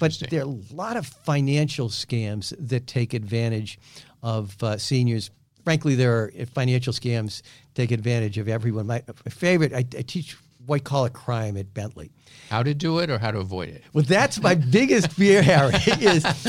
But 0.00 0.20
there 0.28 0.40
are 0.40 0.46
a 0.46 0.74
lot 0.74 0.96
of 0.96 1.06
financial 1.06 1.88
scams 1.88 2.52
that 2.58 2.88
take 2.88 3.14
advantage 3.14 3.78
of 4.24 4.60
uh, 4.60 4.76
seniors. 4.76 5.30
Frankly, 5.64 5.94
there 5.94 6.12
are 6.12 6.32
financial 6.46 6.92
scams 6.92 7.42
take 7.74 7.90
advantage 7.90 8.38
of 8.38 8.48
everyone. 8.48 8.86
My, 8.86 9.02
my 9.06 9.30
favorite, 9.30 9.72
I, 9.72 9.78
I 9.78 10.02
teach 10.02 10.36
white 10.66 10.84
collar 10.84 11.08
crime 11.08 11.56
at 11.56 11.72
Bentley. 11.74 12.10
How 12.50 12.62
to 12.62 12.74
do 12.74 12.98
it 12.98 13.10
or 13.10 13.18
how 13.18 13.30
to 13.30 13.38
avoid 13.38 13.68
it? 13.68 13.82
Well, 13.92 14.04
that's 14.04 14.40
my 14.40 14.54
biggest 14.72 15.12
fear, 15.12 15.42
Harry, 15.42 15.74
is 16.00 16.22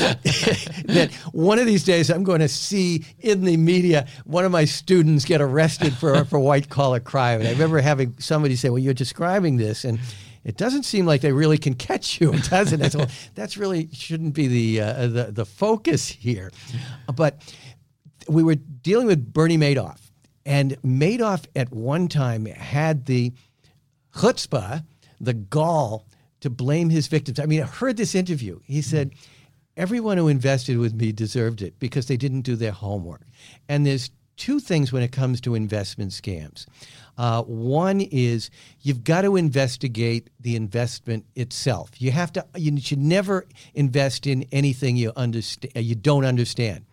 that 0.86 1.10
one 1.32 1.58
of 1.58 1.66
these 1.66 1.84
days 1.84 2.10
I'm 2.10 2.24
going 2.24 2.40
to 2.40 2.48
see 2.48 3.04
in 3.20 3.44
the 3.44 3.56
media 3.56 4.06
one 4.24 4.44
of 4.44 4.52
my 4.52 4.64
students 4.64 5.24
get 5.24 5.40
arrested 5.40 5.92
for, 5.94 6.24
for 6.24 6.38
white 6.38 6.68
collar 6.68 7.00
crime. 7.00 7.40
And 7.40 7.48
I 7.48 7.52
remember 7.52 7.80
having 7.80 8.14
somebody 8.18 8.56
say, 8.56 8.68
Well, 8.68 8.80
you're 8.80 8.94
describing 8.94 9.56
this, 9.56 9.84
and 9.84 9.98
it 10.44 10.56
doesn't 10.56 10.82
seem 10.82 11.06
like 11.06 11.20
they 11.20 11.32
really 11.32 11.58
can 11.58 11.74
catch 11.74 12.20
you, 12.20 12.32
does 12.50 12.72
it? 12.72 12.82
I 12.82 12.96
well, 12.96 13.08
that's 13.34 13.56
really 13.56 13.88
shouldn't 13.92 14.34
be 14.34 14.48
the, 14.48 14.80
uh, 14.80 15.06
the, 15.06 15.24
the 15.32 15.46
focus 15.46 16.08
here. 16.08 16.50
But 17.14 17.42
we 18.28 18.42
were 18.42 18.54
dealing 18.54 19.06
with 19.06 19.32
Bernie 19.32 19.58
Madoff, 19.58 20.00
and 20.44 20.80
Madoff 20.82 21.46
at 21.54 21.72
one 21.72 22.08
time 22.08 22.46
had 22.46 23.06
the 23.06 23.32
chutzpah, 24.14 24.84
the 25.20 25.34
gall, 25.34 26.06
to 26.40 26.50
blame 26.50 26.90
his 26.90 27.06
victims. 27.06 27.38
I 27.38 27.46
mean, 27.46 27.62
I 27.62 27.66
heard 27.66 27.96
this 27.96 28.14
interview. 28.14 28.60
He 28.64 28.82
said, 28.82 29.14
Everyone 29.74 30.18
who 30.18 30.28
invested 30.28 30.76
with 30.76 30.92
me 30.92 31.12
deserved 31.12 31.62
it 31.62 31.78
because 31.78 32.06
they 32.06 32.18
didn't 32.18 32.42
do 32.42 32.56
their 32.56 32.72
homework. 32.72 33.22
And 33.70 33.86
there's 33.86 34.10
two 34.36 34.60
things 34.60 34.92
when 34.92 35.02
it 35.02 35.12
comes 35.12 35.40
to 35.40 35.54
investment 35.54 36.10
scams. 36.10 36.66
Uh, 37.16 37.42
one 37.42 38.00
is 38.00 38.50
you've 38.80 39.04
got 39.04 39.22
to 39.22 39.36
investigate 39.36 40.28
the 40.40 40.56
investment 40.56 41.24
itself. 41.36 41.90
You 42.00 42.10
have 42.10 42.32
to. 42.32 42.44
You 42.56 42.78
should 42.80 42.98
never 42.98 43.46
invest 43.74 44.26
in 44.26 44.44
anything 44.52 44.96
you 44.96 45.12
understand. 45.16 45.72
You 45.76 45.94
don't 45.94 46.24
understand, 46.24 46.84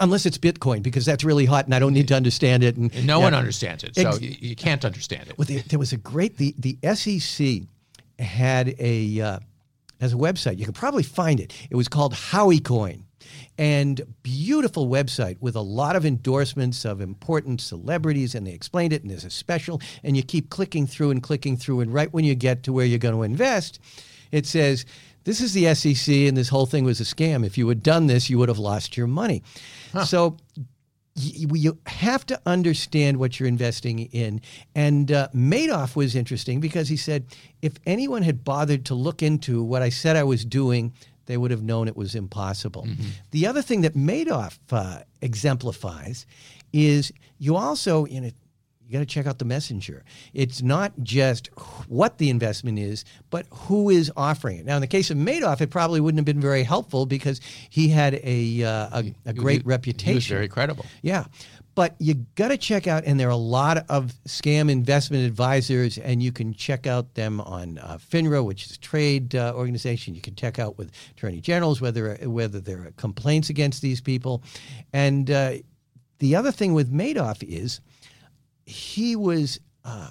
unless 0.00 0.26
it's 0.26 0.38
Bitcoin, 0.38 0.82
because 0.82 1.04
that's 1.04 1.24
really 1.24 1.44
hot, 1.44 1.64
and 1.66 1.74
I 1.74 1.78
don't 1.78 1.94
need 1.94 2.08
to 2.08 2.14
understand 2.14 2.64
it. 2.64 2.76
And, 2.76 2.94
And 2.94 3.06
no 3.06 3.18
yeah. 3.18 3.24
one 3.24 3.34
understands 3.34 3.84
it, 3.84 3.94
so 3.94 4.08
Ex- 4.08 4.20
you, 4.20 4.34
you 4.38 4.56
can't 4.56 4.84
understand 4.84 5.28
it. 5.28 5.38
Well, 5.38 5.46
there, 5.46 5.62
there 5.68 5.78
was 5.78 5.92
a 5.92 5.96
great 5.96 6.36
the 6.36 6.54
the 6.58 6.78
SEC 6.94 7.62
had 8.18 8.74
a 8.78 9.20
uh, 9.20 9.38
as 10.00 10.12
a 10.12 10.16
website. 10.16 10.58
You 10.58 10.66
could 10.66 10.74
probably 10.74 11.02
find 11.02 11.40
it. 11.40 11.52
It 11.70 11.76
was 11.76 11.88
called 11.88 12.14
Howey 12.14 12.62
Coin, 12.62 13.04
and 13.56 14.00
beautiful 14.22 14.88
website 14.88 15.36
with 15.40 15.56
a 15.56 15.60
lot 15.60 15.96
of 15.96 16.04
endorsements 16.04 16.84
of 16.84 17.00
important 17.00 17.60
celebrities, 17.60 18.34
and 18.34 18.46
they 18.46 18.52
explained 18.52 18.92
it. 18.92 19.02
And 19.02 19.10
there's 19.10 19.24
a 19.24 19.30
special, 19.30 19.80
and 20.02 20.16
you 20.16 20.22
keep 20.22 20.50
clicking 20.50 20.86
through 20.86 21.10
and 21.10 21.22
clicking 21.22 21.56
through, 21.56 21.80
and 21.80 21.92
right 21.92 22.12
when 22.12 22.24
you 22.24 22.34
get 22.34 22.62
to 22.64 22.72
where 22.72 22.86
you're 22.86 22.98
going 22.98 23.14
to 23.14 23.22
invest, 23.22 23.80
it 24.32 24.46
says. 24.46 24.84
This 25.28 25.42
is 25.42 25.52
the 25.52 25.74
SEC, 25.74 26.14
and 26.26 26.34
this 26.34 26.48
whole 26.48 26.64
thing 26.64 26.84
was 26.84 27.02
a 27.02 27.04
scam. 27.04 27.44
If 27.44 27.58
you 27.58 27.68
had 27.68 27.82
done 27.82 28.06
this, 28.06 28.30
you 28.30 28.38
would 28.38 28.48
have 28.48 28.58
lost 28.58 28.96
your 28.96 29.06
money. 29.06 29.42
So 30.06 30.38
you, 31.14 31.48
you 31.54 31.78
have 31.84 32.24
to 32.26 32.40
understand 32.46 33.18
what 33.18 33.38
you're 33.38 33.46
investing 33.46 33.98
in. 33.98 34.40
And 34.74 35.12
uh, 35.12 35.28
Madoff 35.34 35.96
was 35.96 36.14
interesting 36.14 36.60
because 36.60 36.88
he 36.88 36.96
said 36.96 37.26
if 37.60 37.74
anyone 37.84 38.22
had 38.22 38.42
bothered 38.42 38.86
to 38.86 38.94
look 38.94 39.22
into 39.22 39.62
what 39.62 39.82
I 39.82 39.90
said 39.90 40.16
I 40.16 40.24
was 40.24 40.46
doing, 40.46 40.94
they 41.26 41.36
would 41.36 41.50
have 41.50 41.62
known 41.62 41.88
it 41.88 41.96
was 41.96 42.14
impossible. 42.14 42.86
The 43.32 43.46
other 43.46 43.60
thing 43.60 43.82
that 43.82 43.94
Madoff 43.94 44.58
uh, 44.72 45.00
exemplifies 45.20 46.24
is 46.72 47.12
you 47.38 47.54
also, 47.54 48.06
you 48.06 48.22
know, 48.22 48.30
you 48.88 48.94
got 48.94 49.00
to 49.00 49.06
check 49.06 49.26
out 49.26 49.38
the 49.38 49.44
messenger. 49.44 50.02
It's 50.32 50.62
not 50.62 50.94
just 51.02 51.48
what 51.88 52.16
the 52.16 52.30
investment 52.30 52.78
is, 52.78 53.04
but 53.28 53.44
who 53.50 53.90
is 53.90 54.10
offering 54.16 54.60
it. 54.60 54.64
Now, 54.64 54.76
in 54.76 54.80
the 54.80 54.86
case 54.86 55.10
of 55.10 55.18
Madoff, 55.18 55.60
it 55.60 55.68
probably 55.68 56.00
wouldn't 56.00 56.18
have 56.18 56.24
been 56.24 56.40
very 56.40 56.62
helpful 56.62 57.04
because 57.04 57.38
he 57.68 57.88
had 57.88 58.14
a 58.24 58.64
uh, 58.64 59.02
a, 59.02 59.14
a 59.26 59.32
great 59.34 59.60
He- 59.62 59.68
reputation. 59.68 60.12
He 60.12 60.14
was 60.14 60.26
very 60.26 60.48
credible. 60.48 60.86
Yeah. 61.02 61.26
But 61.74 61.94
you 62.00 62.14
got 62.34 62.48
to 62.48 62.56
check 62.56 62.86
out, 62.88 63.04
and 63.04 63.20
there 63.20 63.28
are 63.28 63.30
a 63.30 63.36
lot 63.36 63.84
of 63.88 64.12
scam 64.26 64.68
investment 64.68 65.24
advisors, 65.24 65.96
and 65.98 66.20
you 66.20 66.32
can 66.32 66.52
check 66.54 66.88
out 66.88 67.14
them 67.14 67.40
on 67.42 67.78
uh, 67.78 67.98
FINRA, 67.98 68.44
which 68.44 68.64
is 68.64 68.72
a 68.72 68.78
trade 68.80 69.36
uh, 69.36 69.52
organization. 69.54 70.14
You 70.14 70.20
can 70.20 70.34
check 70.34 70.58
out 70.58 70.76
with 70.76 70.90
attorney 71.12 71.40
generals 71.40 71.80
whether 71.80 72.14
whether 72.24 72.58
there 72.58 72.86
are 72.86 72.90
complaints 72.96 73.50
against 73.50 73.82
these 73.82 74.00
people. 74.00 74.42
And 74.92 75.30
uh, 75.30 75.52
the 76.18 76.34
other 76.34 76.50
thing 76.50 76.72
with 76.72 76.90
Madoff 76.90 77.44
is 77.46 77.80
he 78.68 79.16
was 79.16 79.58
uh, 79.84 80.10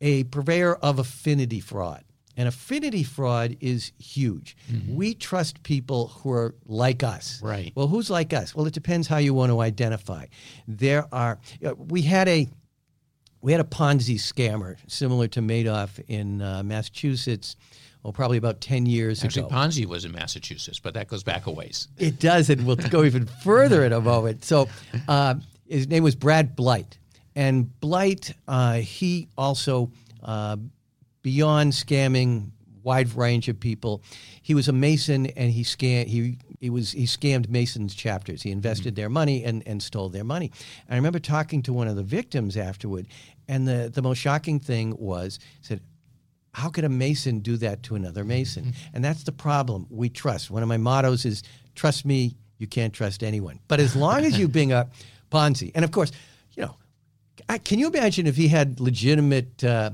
a 0.00 0.24
purveyor 0.24 0.74
of 0.76 0.98
affinity 0.98 1.60
fraud. 1.60 2.04
And 2.36 2.48
affinity 2.48 3.02
fraud 3.02 3.56
is 3.60 3.92
huge. 3.98 4.56
We 4.88 5.12
trust 5.14 5.62
people 5.64 6.08
who 6.08 6.30
are 6.32 6.54
like 6.64 7.02
us. 7.02 7.40
Right. 7.42 7.72
Well, 7.74 7.88
who's 7.88 8.08
like 8.08 8.32
us? 8.32 8.54
Well, 8.54 8.66
it 8.66 8.72
depends 8.72 9.06
how 9.06 9.18
you 9.18 9.34
want 9.34 9.50
to 9.52 9.60
identify. 9.60 10.26
There 10.66 11.04
are. 11.12 11.38
uh, 11.64 11.74
We 11.76 12.00
had 12.02 12.28
a 12.28 12.48
we 13.42 13.52
had 13.52 13.60
a 13.60 13.64
Ponzi 13.64 14.14
scammer 14.14 14.76
similar 14.86 15.26
to 15.28 15.40
Madoff 15.42 16.00
in 16.08 16.40
uh, 16.40 16.62
Massachusetts. 16.62 17.56
Well, 18.02 18.12
probably 18.14 18.38
about 18.38 18.62
ten 18.62 18.86
years 18.86 19.18
ago. 19.20 19.26
Actually, 19.26 19.42
ago. 19.46 19.54
Ponzi 19.54 19.86
was 19.86 20.04
in 20.06 20.12
Massachusetts, 20.12 20.80
but 20.80 20.94
that 20.94 21.08
goes 21.08 21.22
back 21.22 21.46
a 21.46 21.50
ways. 21.50 21.86
It 21.98 22.18
does, 22.18 22.48
and 22.48 22.64
we'll 22.66 22.76
go 22.76 23.04
even 23.04 23.26
further 23.26 23.84
in 23.84 23.92
a 23.92 24.00
moment. 24.00 24.42
So, 24.44 24.68
uh, 25.08 25.34
his 25.68 25.86
name 25.86 26.02
was 26.02 26.14
Brad 26.16 26.56
Bleidt, 26.56 26.96
and 27.34 27.70
Bleidt, 27.80 28.34
uh, 28.48 28.74
he 28.74 29.28
also, 29.36 29.90
uh, 30.22 30.56
beyond 31.22 31.72
scamming 31.72 32.50
wide 32.82 33.14
range 33.16 33.48
of 33.48 33.58
people, 33.60 34.02
he 34.42 34.54
was 34.54 34.68
a 34.68 34.72
Mason, 34.72 35.26
and 35.26 35.50
he 35.50 35.62
scam 35.62 36.06
he 36.06 36.38
he 36.60 36.70
was 36.70 36.92
he 36.92 37.04
scammed 37.04 37.48
Masons 37.48 37.94
chapters. 37.94 38.42
He 38.42 38.50
invested 38.50 38.96
their 38.96 39.08
money 39.08 39.44
and 39.44 39.62
and 39.66 39.82
stole 39.82 40.08
their 40.08 40.24
money. 40.24 40.50
And 40.86 40.94
I 40.94 40.96
remember 40.96 41.18
talking 41.18 41.62
to 41.62 41.72
one 41.72 41.88
of 41.88 41.96
the 41.96 42.02
victims 42.02 42.56
afterward, 42.56 43.06
and 43.48 43.66
the 43.66 43.90
the 43.92 44.02
most 44.02 44.18
shocking 44.18 44.60
thing 44.60 44.96
was 44.98 45.38
he 45.60 45.66
said 45.66 45.80
how 46.54 46.68
could 46.68 46.84
a 46.84 46.88
mason 46.88 47.38
do 47.38 47.56
that 47.56 47.82
to 47.84 47.94
another 47.94 48.24
mason? 48.24 48.74
And 48.92 49.02
that's 49.02 49.22
the 49.22 49.32
problem. 49.32 49.86
We 49.88 50.10
trust. 50.10 50.50
One 50.50 50.62
of 50.62 50.68
my 50.68 50.76
mottos 50.76 51.24
is 51.24 51.42
trust 51.74 52.04
me 52.04 52.36
you 52.58 52.66
can't 52.66 52.92
trust 52.92 53.22
anyone. 53.22 53.58
But 53.68 53.80
as 53.80 53.96
long 53.96 54.24
as 54.24 54.38
you 54.38 54.48
bring 54.48 54.72
up 54.72 54.92
ponzi 55.30 55.72
and 55.74 55.84
of 55.84 55.90
course 55.92 56.12
I, 57.48 57.58
can 57.58 57.78
you 57.78 57.88
imagine 57.88 58.26
if 58.26 58.36
he 58.36 58.48
had 58.48 58.80
legitimate 58.80 59.62
uh, 59.64 59.90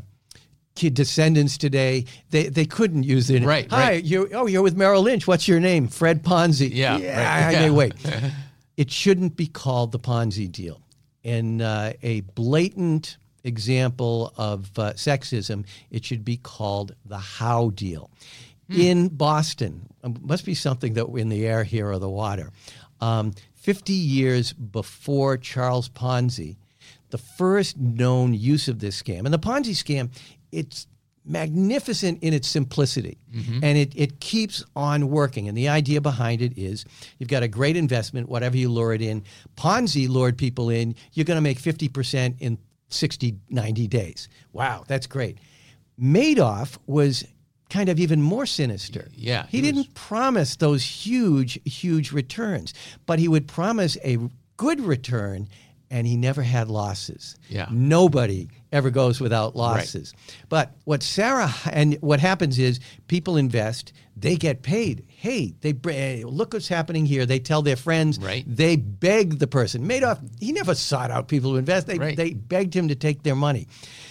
kid 0.75 0.95
descendants 0.95 1.57
today? 1.59 2.05
They 2.31 2.49
they 2.49 2.65
couldn't 2.67 3.05
use 3.05 3.31
it. 3.31 3.43
Right, 3.45 3.69
hi 3.71 3.83
right. 3.91 4.05
you 4.05 4.29
oh 4.33 4.47
you're 4.47 4.63
with 4.63 4.77
merrill 4.77 5.03
lynch. 5.03 5.27
What's 5.27 5.47
your 5.49 5.61
name? 5.61 5.89
Fred 5.89 6.23
ponzi. 6.25 6.71
Yeah, 6.73 6.97
yeah, 6.99 7.17
right, 7.19 7.55
I- 7.57 7.59
I- 7.61 7.65
yeah. 7.65 7.71
wait. 7.71 7.95
It 8.77 8.93
shouldn't 8.93 9.37
be 9.37 9.49
called 9.49 9.91
the 9.91 9.99
ponzi 9.99 10.47
deal. 10.51 10.81
In 11.25 11.61
uh, 11.61 11.95
a 12.01 12.21
blatant 12.21 13.17
example 13.43 14.33
of 14.37 14.71
uh, 14.79 14.93
sexism, 14.93 15.67
it 15.91 16.05
should 16.05 16.25
be 16.25 16.37
called 16.37 16.95
the 17.05 17.19
Howe 17.19 17.71
deal. 17.71 18.09
In 18.71 19.09
Boston, 19.09 19.89
um, 20.05 20.17
must 20.21 20.45
be 20.45 20.55
something 20.55 20.93
that 20.93 21.07
in 21.17 21.29
the 21.29 21.45
air 21.45 21.65
here 21.65 21.91
or 21.91 21.99
the 21.99 22.09
water. 22.09 22.53
Um, 23.01 23.33
50 23.55 23.93
years 23.95 24.53
before 24.53 25.37
Charles 25.39 25.89
Ponzi, 25.89 26.57
the 27.11 27.19
first 27.19 27.77
known 27.79 28.35
use 28.35 28.69
of 28.69 28.79
this 28.79 29.01
scam, 29.01 29.25
and 29.25 29.33
the 29.33 29.39
Ponzi 29.39 29.73
scam, 29.73 30.11
it's 30.53 30.87
magnificent 31.29 32.23
in 32.23 32.33
its 32.33 32.49
simplicity 32.49 33.19
mm-hmm. 33.33 33.63
and 33.63 33.77
it, 33.77 33.93
it 33.95 34.19
keeps 34.19 34.65
on 34.75 35.11
working. 35.11 35.47
And 35.47 35.57
the 35.57 35.69
idea 35.69 36.01
behind 36.01 36.41
it 36.41 36.57
is 36.57 36.87
you've 37.19 37.29
got 37.29 37.43
a 37.43 37.49
great 37.49 37.77
investment, 37.77 38.29
whatever 38.29 38.57
you 38.57 38.71
lure 38.71 38.95
it 38.95 39.03
in. 39.03 39.23
Ponzi 39.57 40.09
lured 40.09 40.39
people 40.39 40.71
in, 40.71 40.95
you're 41.13 41.25
going 41.25 41.37
to 41.37 41.43
make 41.43 41.61
50% 41.61 42.37
in 42.41 42.59
60, 42.89 43.37
90 43.51 43.87
days. 43.89 44.29
Wow, 44.53 44.85
that's 44.89 45.07
great. 45.07 45.39
Madoff 46.01 46.79
was 46.87 47.25
kind 47.69 47.91
of 47.91 48.01
even 48.01 48.23
more 48.23 48.47
sinister. 48.47 49.09
Yeah, 49.15 49.47
He, 49.49 49.59
he 49.59 49.63
didn't 49.63 49.79
was- 49.79 49.89
promise 49.95 50.57
those 50.57 50.83
huge, 50.85 51.61
huge 51.71 52.13
returns, 52.13 52.73
but 53.05 53.19
he 53.19 53.29
would 53.29 53.47
promise 53.47 53.99
a 54.03 54.19
good 54.57 54.81
return 54.81 55.49
and 55.91 56.07
he 56.07 56.17
never 56.17 56.43
had 56.43 56.69
losses. 56.69 57.37
Yeah. 57.49 57.67
Nobody 57.71 58.49
ever 58.73 58.91
goes 58.91 59.21
without 59.21 59.57
losses. 59.57 60.13
But 60.49 60.75
what 60.85 61.03
Sarah 61.03 61.53
and 61.71 61.95
what 62.01 62.21
happens 62.21 62.59
is 62.59 62.81
people 63.07 63.37
invest, 63.37 63.93
they 64.17 64.37
get 64.37 64.63
paid. 64.63 65.05
Hey, 65.09 65.55
they 65.61 65.75
eh, 65.91 66.23
look 66.27 66.53
what's 66.53 66.69
happening 66.69 67.07
here. 67.07 67.25
They 67.27 67.39
tell 67.39 67.63
their 67.63 67.77
friends. 67.77 68.19
Right. 68.19 68.45
They 68.47 68.77
beg 68.77 69.39
the 69.39 69.47
person. 69.47 69.89
Madoff, 69.89 70.21
he 70.41 70.53
never 70.53 70.75
sought 70.75 71.11
out 71.11 71.29
people 71.29 71.53
to 71.53 71.57
invest. 71.57 71.87
They 71.87 71.99
Right. 71.99 72.17
they 72.17 72.33
begged 72.35 72.75
him 72.75 72.89
to 72.89 72.95
take 72.95 73.23
their 73.23 73.37
money. 73.37 73.67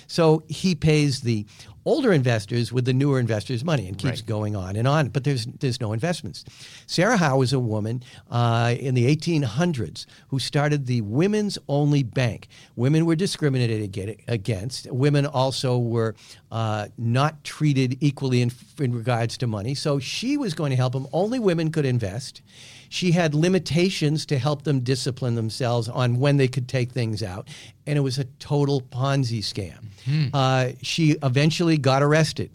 So 0.08 0.44
he 0.48 0.74
pays 0.76 1.22
the 1.22 1.46
older 1.86 2.12
investors 2.12 2.74
with 2.74 2.84
the 2.84 2.92
newer 2.94 3.18
investors' 3.20 3.64
money 3.64 3.88
and 3.88 3.98
keeps 3.98 4.20
Right. 4.20 4.26
going 4.26 4.56
on 4.58 4.76
and 4.76 4.88
on. 4.88 5.08
But 5.10 5.24
there's 5.24 5.46
there's 5.60 5.80
no 5.80 5.94
investments. 5.94 6.44
Sarah 6.86 7.16
Howe 7.18 7.38
was 7.38 7.54
a 7.54 7.60
woman 7.60 8.04
uh, 8.30 8.76
in 8.78 8.94
the 8.96 9.06
1800s 9.14 10.06
who 10.30 10.40
started 10.40 10.86
the 10.86 11.02
Women's 11.02 11.58
Only 11.70 12.04
Bank. 12.04 12.48
Women 12.76 13.06
were 13.06 13.16
discriminated 13.16 13.98
ag- 13.98 14.24
against. 14.48 14.90
Women 14.92 15.26
also 15.26 15.78
were 15.78 16.16
uh, 16.52 16.88
not 16.98 17.44
treated 17.44 17.98
equally 18.00 18.42
in, 18.42 18.52
in 18.80 18.94
regards 18.96 19.38
to 19.40 19.48
money. 19.48 19.76
So 19.76 20.00
she 20.00 20.38
was 20.38 20.54
going 20.54 20.70
to 20.72 20.78
help 20.78 20.94
them. 20.94 21.08
Only 21.12 21.40
women 21.40 21.72
could 21.72 21.86
invest. 21.86 22.42
She 22.90 23.12
had 23.12 23.36
limitations 23.36 24.26
to 24.28 24.38
help 24.38 24.64
them 24.64 24.80
discipline 24.80 25.36
themselves 25.36 25.90
on 25.90 26.20
when 26.20 26.38
they 26.38 26.48
could 26.48 26.70
take 26.70 26.92
things 26.92 27.22
out. 27.22 27.50
And 27.86 27.98
it 27.98 28.02
was 28.02 28.18
a 28.18 28.24
total 28.40 28.82
Ponzi 28.82 29.40
scam. 29.40 29.86
Uh, 30.34 30.72
she 30.82 31.18
eventually 31.22 31.78
got 31.78 32.02
arrested. 32.02 32.50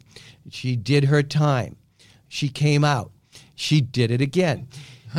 She 0.50 0.74
did 0.74 1.04
her 1.04 1.22
time. 1.22 1.76
She 2.28 2.48
came 2.48 2.82
out. 2.82 3.12
She 3.54 3.82
did 3.82 4.10
it 4.10 4.22
again. 4.22 4.68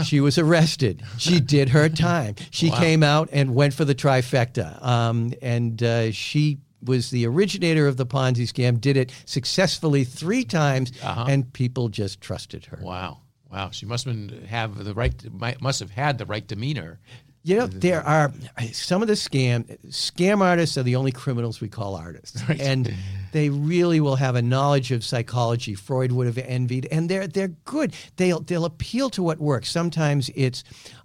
She 0.04 0.20
was 0.20 0.40
arrested. 0.40 1.04
She 1.18 1.40
did 1.40 1.70
her 1.70 1.88
time. 2.10 2.36
She 2.50 2.72
came 2.72 3.04
out 3.04 3.30
and 3.32 3.54
went 3.54 3.74
for 3.76 3.86
the 3.86 3.94
trifecta. 3.94 4.84
Um, 4.84 5.34
and 5.42 5.82
uh, 5.84 6.12
she 6.12 6.58
was 6.86 7.10
the 7.10 7.26
originator 7.26 7.88
of 7.88 7.98
the 7.98 8.06
Ponzi 8.06 8.48
scam, 8.48 8.80
did 8.80 8.98
it 8.98 9.12
successfully 9.26 10.04
three 10.04 10.44
times, 10.44 10.92
uh-huh. 11.02 11.26
and 11.28 11.52
people 11.54 11.90
just 11.90 12.22
trusted 12.22 12.66
her. 12.66 12.80
Wow. 12.82 13.20
Wow. 13.52 13.70
She 13.72 13.86
must 13.86 14.06
have 14.06 14.46
have 14.46 14.84
the 14.84 14.94
right, 14.94 15.14
must 15.62 15.80
have 15.80 15.92
had 15.92 16.18
the 16.18 16.26
right 16.26 16.46
demeanor. 16.46 17.00
You 17.46 17.58
know, 17.58 17.68
there 17.68 18.02
are 18.04 18.32
some 18.72 19.02
of 19.02 19.10
the 19.10 19.16
scam 19.16 19.78
scam 19.88 20.40
artists 20.40 20.78
are 20.78 20.84
the 20.84 20.96
only 20.96 21.12
criminals 21.12 21.60
we 21.60 21.68
call 21.68 21.96
artists, 21.96 22.42
and 22.60 22.94
they 23.34 23.50
really 23.50 24.00
will 24.00 24.16
have 24.16 24.36
a 24.36 24.42
knowledge 24.42 24.92
of 24.92 25.04
psychology. 25.04 25.76
Freud 25.76 26.14
would 26.14 26.26
have 26.26 26.38
envied, 26.38 26.88
and 26.90 27.10
they're 27.10 27.28
they're 27.28 27.50
good. 27.66 27.94
They'll 28.16 28.40
they'll 28.40 28.64
appeal 28.64 29.10
to 29.10 29.22
what 29.22 29.40
works. 29.40 29.70
Sometimes 29.70 30.32
it's 30.36 30.64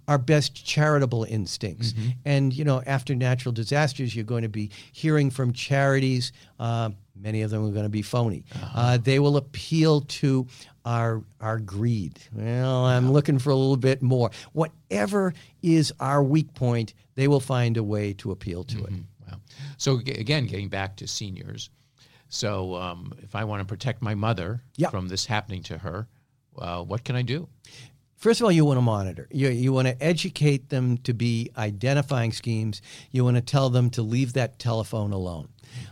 our 0.09 0.17
best 0.17 0.65
charitable 0.65 1.23
instincts, 1.29 1.93
and 2.25 2.51
you 2.53 2.63
know, 2.65 2.81
after 2.85 3.13
natural 3.15 3.51
disasters, 3.53 4.15
you're 4.15 4.25
going 4.25 4.41
to 4.43 4.49
be 4.49 4.71
hearing 4.91 5.29
from 5.29 5.53
charities. 5.53 6.31
Uh, 6.59 6.89
many 7.15 7.41
of 7.43 7.51
them 7.51 7.63
are 7.65 7.71
going 7.71 7.83
to 7.85 7.89
be 7.89 8.01
phony. 8.01 8.43
uh 8.75 8.97
they 8.97 9.19
will 9.19 9.37
appeal 9.37 10.01
to 10.01 10.47
our 10.83 11.21
our 11.39 11.59
greed. 11.59 12.19
Well, 12.33 12.85
I'm 12.85 13.11
looking 13.11 13.39
for 13.39 13.51
a 13.51 13.55
little 13.55 13.77
bit 13.77 14.01
more. 14.01 14.31
Whatever 14.53 15.33
is 15.61 15.93
our 15.99 16.23
weak 16.23 16.53
point, 16.55 16.93
they 17.15 17.27
will 17.27 17.39
find 17.55 17.77
a 17.77 17.83
way 17.83 18.13
to 18.13 18.31
appeal 18.31 18.63
to 18.63 18.77
it. 18.85 18.93
Wow. 19.27 19.37
So 19.77 19.99
g- 20.01 20.11
again, 20.13 20.47
getting 20.47 20.69
back 20.69 20.95
to 20.97 21.07
seniors. 21.07 21.69
So 22.29 22.75
um, 22.75 23.13
if 23.21 23.35
I 23.35 23.43
want 23.43 23.59
to 23.61 23.65
protect 23.65 24.01
my 24.01 24.15
mother 24.15 24.61
Yeah. 24.75 24.89
from 24.89 25.07
this 25.07 25.25
happening 25.27 25.63
to 25.63 25.77
her, 25.77 26.07
uh, 26.57 26.81
what 26.83 27.03
can 27.03 27.15
I 27.15 27.21
do? 27.23 27.47
First 28.19 28.41
of 28.41 28.45
all, 28.45 28.51
you 28.51 28.65
want 28.65 28.75
to 28.75 28.81
monitor. 28.81 29.29
You, 29.31 29.47
you 29.47 29.71
want 29.71 29.87
to 29.87 30.03
educate 30.03 30.67
them 30.67 30.97
to 30.99 31.13
be 31.13 31.51
identifying 31.57 32.33
schemes. 32.33 32.81
You 33.11 33.23
want 33.23 33.37
to 33.37 33.41
tell 33.41 33.69
them 33.69 33.89
to 33.91 34.01
leave 34.01 34.33
that 34.33 34.59
telephone 34.59 35.13
alone. 35.13 35.47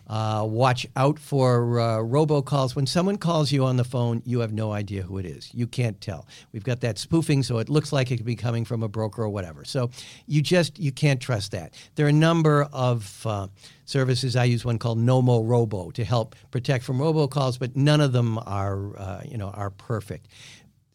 Uh, 0.07 0.45
watch 0.47 0.87
out 0.95 1.19
for 1.19 1.79
uh, 1.79 1.97
robocalls. 1.97 2.75
When 2.75 2.87
someone 2.87 3.17
calls 3.17 3.51
you 3.51 3.65
on 3.65 3.77
the 3.77 3.83
phone, 3.83 4.21
you 4.25 4.39
have 4.39 4.53
no 4.53 4.71
idea 4.71 5.03
who 5.03 5.17
it 5.17 5.25
is. 5.25 5.53
You 5.53 5.67
can't 5.67 5.99
tell. 5.99 6.27
We've 6.51 6.63
got 6.63 6.81
that 6.81 6.97
spoofing, 6.97 7.43
so 7.43 7.59
it 7.59 7.69
looks 7.69 7.91
like 7.91 8.11
it 8.11 8.17
could 8.17 8.25
be 8.25 8.35
coming 8.35 8.65
from 8.65 8.83
a 8.83 8.87
broker 8.87 9.23
or 9.23 9.29
whatever. 9.29 9.65
So 9.65 9.89
you 10.25 10.41
just 10.41 10.79
you 10.79 10.91
can't 10.91 11.21
trust 11.21 11.51
that. 11.51 11.73
There 11.95 12.05
are 12.05 12.09
a 12.09 12.13
number 12.13 12.67
of 12.71 13.25
uh, 13.25 13.47
services. 13.85 14.35
I 14.35 14.45
use 14.45 14.63
one 14.63 14.79
called 14.79 14.97
Nomorobo 14.97 15.93
to 15.93 16.05
help 16.05 16.35
protect 16.51 16.83
from 16.83 16.99
robocalls, 16.99 17.59
but 17.59 17.75
none 17.75 18.01
of 18.01 18.13
them 18.13 18.37
are 18.39 18.97
uh, 18.97 19.21
you 19.25 19.37
know 19.37 19.49
are 19.49 19.69
perfect. 19.69 20.27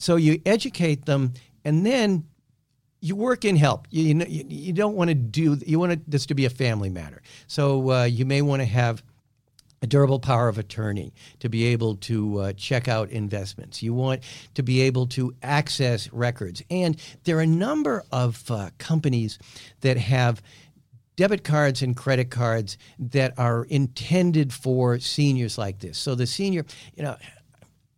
So 0.03 0.17
you 0.17 0.43
educate 0.45 1.05
them, 1.05 1.35
and 1.65 1.87
then 1.87 2.25
you 3.01 3.15
work 3.15 3.45
in 3.45 3.55
help. 3.55 3.87
You, 3.91 4.03
you, 4.03 4.15
know, 4.15 4.27
you, 4.29 4.45
you 4.49 4.73
don't 4.73 4.97
want 4.97 5.11
to 5.11 5.15
do. 5.15 5.57
You 5.65 5.79
want 5.79 6.11
this 6.11 6.27
to 6.27 6.35
be 6.35 6.45
a 6.45 6.51
family 6.51 6.91
matter. 6.91 7.23
So 7.47 7.93
uh, 7.93 8.05
you 8.05 8.27
may 8.27 8.43
want 8.43 8.63
to 8.63 8.67
have 8.67 9.05
a 9.81 9.87
durable 9.87 10.19
power 10.19 10.49
of 10.49 10.59
attorney 10.59 11.15
to 11.39 11.49
be 11.49 11.67
able 11.67 11.95
to 11.97 12.39
uh, 12.39 12.53
check 12.55 12.89
out 12.89 13.11
investments. 13.11 13.81
You 13.81 13.95
want 13.95 14.23
to 14.55 14.65
be 14.65 14.81
able 14.81 15.07
to 15.09 15.35
access 15.41 16.13
records, 16.13 16.65
and 16.69 17.01
there 17.23 17.39
are 17.39 17.43
a 17.43 17.47
number 17.47 18.03
of 18.11 18.51
uh, 18.51 18.71
companies 18.79 19.39
that 19.83 19.99
have 19.99 20.43
debit 21.15 21.45
cards 21.45 21.81
and 21.81 21.97
credit 21.97 22.29
cards 22.29 22.77
that 22.99 23.39
are 23.39 23.65
intended 23.67 24.53
for 24.53 24.99
seniors 24.99 25.59
like 25.59 25.79
this. 25.79 25.97
So 25.97 26.17
the 26.17 26.27
senior, 26.27 26.65
you 26.97 27.05
know, 27.05 27.17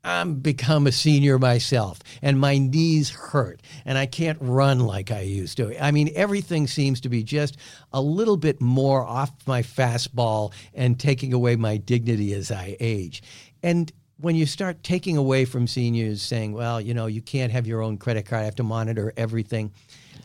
I'm 0.04 0.34
become 0.34 0.86
a 0.86 0.92
senior 0.92 1.38
myself 1.38 2.00
and 2.20 2.38
my 2.38 2.58
knees 2.58 3.10
hurt 3.10 3.62
and 3.84 3.96
I 3.96 4.06
can't 4.06 4.38
run 4.40 4.80
like 4.80 5.10
I 5.10 5.20
used 5.20 5.56
to. 5.56 5.82
I 5.82 5.90
mean, 5.90 6.10
everything 6.14 6.66
seems 6.66 7.00
to 7.02 7.08
be 7.08 7.22
just 7.22 7.56
a 7.92 8.00
little 8.00 8.36
bit 8.36 8.60
more 8.60 9.04
off 9.04 9.32
my 9.46 9.62
fastball 9.62 10.52
and 10.74 11.00
taking 11.00 11.32
away 11.32 11.56
my 11.56 11.78
dignity 11.78 12.34
as 12.34 12.50
I 12.50 12.76
age. 12.80 13.22
And 13.62 13.90
when 14.18 14.36
you 14.36 14.46
start 14.46 14.82
taking 14.82 15.16
away 15.16 15.44
from 15.44 15.66
seniors 15.66 16.22
saying, 16.22 16.52
well, 16.52 16.80
you 16.80 16.94
know, 16.94 17.06
you 17.06 17.22
can't 17.22 17.50
have 17.52 17.66
your 17.66 17.82
own 17.82 17.96
credit 17.96 18.26
card, 18.26 18.42
I 18.42 18.44
have 18.44 18.54
to 18.56 18.62
monitor 18.62 19.12
everything. 19.16 19.72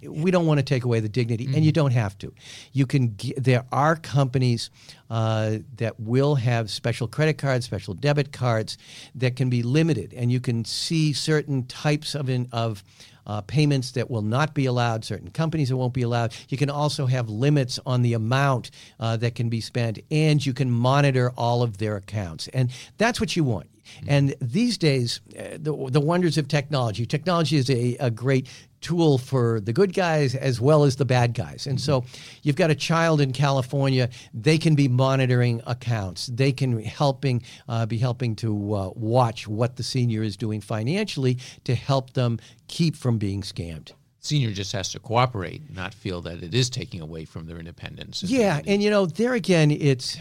We 0.03 0.31
don't 0.31 0.45
want 0.45 0.59
to 0.59 0.63
take 0.63 0.83
away 0.83 0.99
the 0.99 1.09
dignity, 1.09 1.45
and 1.45 1.63
you 1.63 1.71
don't 1.71 1.91
have 1.91 2.17
to. 2.19 2.33
You 2.73 2.85
can. 2.85 3.15
g 3.17 3.33
there 3.37 3.65
are 3.71 3.95
companies 3.95 4.69
uh, 5.09 5.57
that 5.77 5.99
will 5.99 6.35
have 6.35 6.69
special 6.69 7.07
credit 7.07 7.37
cards, 7.37 7.65
special 7.65 7.93
debit 7.93 8.31
cards 8.31 8.77
that 9.15 9.35
can 9.35 9.49
be 9.49 9.63
limited, 9.63 10.13
and 10.13 10.31
you 10.31 10.39
can 10.39 10.65
see 10.65 11.13
certain 11.13 11.65
types 11.65 12.15
of 12.15 12.29
in, 12.29 12.47
of 12.51 12.83
uh, 13.29 13.41
payments 13.41 13.91
that 13.91 14.09
will 14.09 14.23
not 14.23 14.55
be 14.55 14.65
allowed, 14.65 15.05
certain 15.05 15.29
companies 15.29 15.69
that 15.69 15.77
won't 15.77 15.93
be 15.93 16.01
allowed. 16.01 16.33
You 16.49 16.57
can 16.57 16.69
also 16.69 17.05
have 17.05 17.29
limits 17.29 17.79
on 17.85 18.01
the 18.01 18.13
amount 18.13 18.71
uh, 18.99 19.17
that 19.17 19.35
can 19.35 19.49
be 19.49 19.61
spent, 19.61 19.99
and 20.09 20.43
you 20.43 20.53
can 20.53 20.71
monitor 20.71 21.31
all 21.37 21.61
of 21.61 21.77
their 21.77 21.95
accounts, 21.95 22.47
and 22.49 22.71
that's 22.97 23.19
what 23.19 23.35
you 23.35 23.43
want. 23.43 23.67
And 24.07 24.35
these 24.39 24.77
days, 24.77 25.21
uh, 25.37 25.57
the, 25.59 25.89
the 25.89 25.99
wonders 25.99 26.37
of 26.37 26.47
technology. 26.47 27.05
Technology 27.05 27.57
is 27.57 27.69
a, 27.69 27.97
a 27.99 28.11
great 28.11 28.47
tool 28.81 29.17
for 29.17 29.59
the 29.59 29.73
good 29.73 29.93
guys 29.93 30.35
as 30.35 30.61
well 30.61 30.83
as 30.83 30.95
the 30.95 31.05
bad 31.05 31.33
guys. 31.33 31.67
And 31.67 31.79
so 31.79 32.05
you've 32.43 32.55
got 32.55 32.69
a 32.69 32.75
child 32.75 33.21
in 33.21 33.33
California, 33.33 34.09
they 34.33 34.57
can 34.57 34.75
be 34.75 34.87
monitoring 34.87 35.61
accounts. 35.65 36.27
They 36.27 36.51
can 36.51 36.81
helping 36.83 37.43
uh, 37.67 37.85
be 37.85 37.97
helping 37.97 38.35
to 38.37 38.73
uh, 38.73 38.89
watch 38.95 39.47
what 39.47 39.75
the 39.75 39.83
senior 39.83 40.23
is 40.23 40.37
doing 40.37 40.61
financially 40.61 41.37
to 41.63 41.75
help 41.75 42.13
them 42.13 42.39
keep 42.67 42.95
from 42.95 43.17
being 43.17 43.41
scammed. 43.41 43.91
Senior 44.21 44.51
just 44.51 44.73
has 44.73 44.91
to 44.91 44.99
cooperate, 44.99 45.73
not 45.73 45.93
feel 45.93 46.21
that 46.21 46.43
it 46.43 46.53
is 46.53 46.69
taking 46.69 46.99
away 46.99 47.23
from 47.23 47.45
their 47.47 47.57
independence. 47.57 48.21
Yeah, 48.21 48.59
and 48.67 48.83
you 48.83 48.89
know, 48.89 49.05
there 49.05 49.33
again, 49.33 49.71
it's 49.71 50.17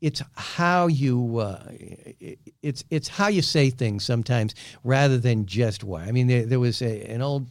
it's 0.00 0.22
how 0.34 0.86
you 0.86 1.38
uh, 1.38 1.62
it's 2.62 2.84
it's 2.90 3.08
how 3.08 3.28
you 3.28 3.42
say 3.42 3.68
things 3.68 4.04
sometimes 4.04 4.54
rather 4.84 5.18
than 5.18 5.44
just 5.44 5.84
why. 5.84 6.04
I 6.04 6.12
mean, 6.12 6.28
there, 6.28 6.46
there 6.46 6.60
was 6.60 6.80
a, 6.80 7.02
an 7.10 7.20
old 7.20 7.48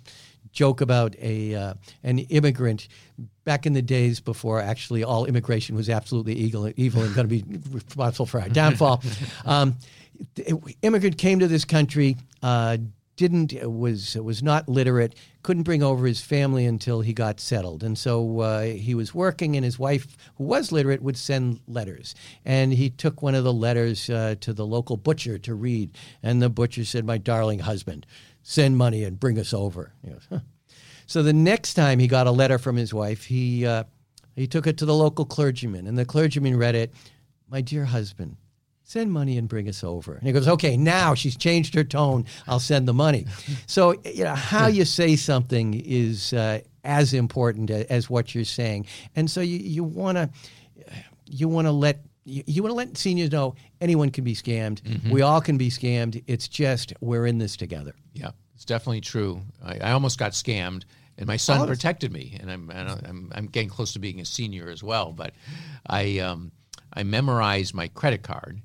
joke 0.55 0.81
about 0.81 1.15
a 1.19 1.53
uh, 1.53 1.73
an 2.03 2.19
immigrant 2.19 2.87
back 3.43 3.67
in 3.67 3.73
the 3.73 3.81
days 3.81 4.19
before 4.19 4.59
actually 4.59 5.03
all 5.03 5.25
immigration 5.25 5.75
was 5.75 5.89
absolutely 5.89 6.33
evil, 6.33 6.71
evil 6.75 7.03
and 7.03 7.13
going 7.13 7.29
to 7.29 7.43
be 7.43 7.59
responsible 7.69 8.25
for 8.25 8.41
our 8.41 8.49
downfall. 8.61 9.03
um, 9.45 9.75
immigrant 10.81 11.17
came 11.17 11.39
to 11.39 11.47
this 11.47 11.65
country. 11.65 12.17
Uh, 12.41 12.77
didn't 13.17 13.53
was 13.63 14.15
was 14.17 14.43
not 14.43 14.67
literate 14.67 15.15
couldn't 15.41 15.63
bring 15.63 15.81
over 15.81 16.05
his 16.05 16.19
family 16.19 16.65
until 16.65 16.99
he 16.99 17.13
got 17.13 17.39
settled 17.39 17.81
and 17.81 17.97
so 17.97 18.41
uh, 18.41 18.63
he 18.63 18.93
was 18.93 19.15
working 19.15 19.55
and 19.55 19.63
his 19.63 19.79
wife 19.79 20.17
who 20.37 20.43
was 20.43 20.73
literate 20.73 21.01
would 21.01 21.15
send 21.15 21.61
letters 21.65 22.13
and 22.43 22.73
he 22.73 22.89
took 22.89 23.21
one 23.21 23.33
of 23.33 23.45
the 23.45 23.53
letters 23.53 24.09
uh, 24.09 24.35
to 24.41 24.51
the 24.51 24.65
local 24.65 24.97
butcher 24.97 25.37
to 25.37 25.55
read 25.55 25.97
and 26.21 26.41
the 26.41 26.49
butcher 26.49 26.83
said 26.83 27.05
my 27.05 27.17
darling 27.17 27.59
husband 27.59 28.05
send 28.47 28.77
money 28.77 29.03
and 29.03 29.19
bring 29.19 29.39
us 29.39 29.53
over 29.53 29.91
goes, 30.07 30.27
"Huh." 30.29 30.39
so 31.07 31.23
the 31.23 31.33
next 31.33 31.73
time 31.73 31.97
he 31.99 32.07
got 32.07 32.27
a 32.27 32.31
letter 32.31 32.59
from 32.59 32.75
his 32.75 32.93
wife 32.93 33.25
he 33.25 33.65
uh, 33.65 33.83
he 34.35 34.45
took 34.45 34.67
it 34.67 34.77
to 34.77 34.85
the 34.85 34.93
local 34.93 35.25
clergyman 35.25 35.87
and 35.87 35.97
the 35.97 36.05
clergyman 36.05 36.55
read 36.55 36.75
it 36.75 36.93
my 37.49 37.61
dear 37.61 37.85
husband 37.85 38.37
send 38.85 39.11
money 39.11 39.37
and 39.37 39.49
bring 39.49 39.67
us 39.67 39.83
over. 39.83 40.13
And 40.13 40.27
he 40.27 40.31
goes, 40.31 40.47
okay, 40.47 40.77
now 40.77 41.15
she's 41.15 41.35
changed 41.35 41.73
her 41.73 41.83
tone. 41.83 42.25
I'll 42.47 42.59
send 42.59 42.87
the 42.87 42.93
money. 42.93 43.25
so, 43.65 43.95
you 44.05 44.23
know, 44.23 44.35
how 44.35 44.67
you 44.67 44.85
say 44.85 45.15
something 45.15 45.73
is 45.73 46.33
uh, 46.33 46.61
as 46.83 47.13
important 47.13 47.71
as 47.71 48.09
what 48.09 48.35
you're 48.35 48.45
saying. 48.45 48.85
And 49.15 49.29
so 49.29 49.41
you, 49.41 49.57
you 49.57 49.83
want 49.83 50.17
to, 50.17 50.29
you 51.25 51.47
want 51.47 51.65
to 51.65 51.71
let, 51.71 51.99
you, 52.25 52.43
you 52.45 52.63
want 52.63 52.71
to 52.71 52.75
let 52.75 52.97
seniors 52.97 53.31
know 53.31 53.55
anyone 53.79 54.09
can 54.09 54.23
be 54.23 54.35
scammed. 54.35 54.81
Mm-hmm. 54.81 55.11
We 55.11 55.21
all 55.21 55.41
can 55.41 55.57
be 55.57 55.69
scammed. 55.69 56.23
It's 56.27 56.47
just 56.47 56.93
we're 56.99 57.25
in 57.25 57.37
this 57.37 57.55
together. 57.55 57.93
Yeah, 58.13 58.31
it's 58.55 58.65
definitely 58.65 59.01
true. 59.01 59.41
I, 59.63 59.77
I 59.77 59.91
almost 59.91 60.19
got 60.19 60.33
scammed 60.33 60.83
and 61.17 61.27
my 61.27 61.37
son 61.37 61.65
protected 61.67 62.11
me, 62.11 62.37
and 62.39 62.51
I'm, 62.51 62.69
I'm 62.69 63.31
I'm 63.33 63.45
getting 63.47 63.69
close 63.69 63.93
to 63.93 63.99
being 63.99 64.19
a 64.19 64.25
senior 64.25 64.69
as 64.69 64.83
well. 64.83 65.11
But 65.13 65.33
I 65.87 66.19
um, 66.19 66.51
I 66.93 67.03
memorized 67.03 67.73
my 67.73 67.87
credit 67.89 68.23
card. 68.23 68.61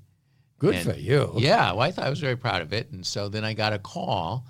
Good 0.58 0.74
and, 0.74 0.84
for 0.84 0.98
you. 0.98 1.32
Yeah, 1.36 1.72
well, 1.72 1.80
I 1.80 1.90
thought 1.90 2.06
I 2.06 2.10
was 2.10 2.20
very 2.20 2.36
proud 2.36 2.60
of 2.60 2.72
it, 2.72 2.90
and 2.90 3.06
so 3.06 3.28
then 3.28 3.44
I 3.44 3.54
got 3.54 3.72
a 3.72 3.78
call, 3.78 4.46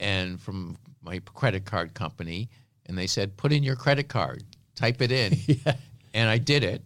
and 0.00 0.40
from 0.40 0.76
my 1.02 1.20
credit 1.34 1.64
card 1.66 1.94
company, 1.94 2.48
and 2.86 2.96
they 2.96 3.06
said, 3.06 3.36
"Put 3.36 3.52
in 3.52 3.62
your 3.62 3.76
credit 3.76 4.08
card, 4.08 4.42
type 4.74 5.02
it 5.02 5.12
in," 5.12 5.36
yeah. 5.46 5.74
and 6.14 6.28
I 6.28 6.38
did 6.38 6.64
it 6.64 6.82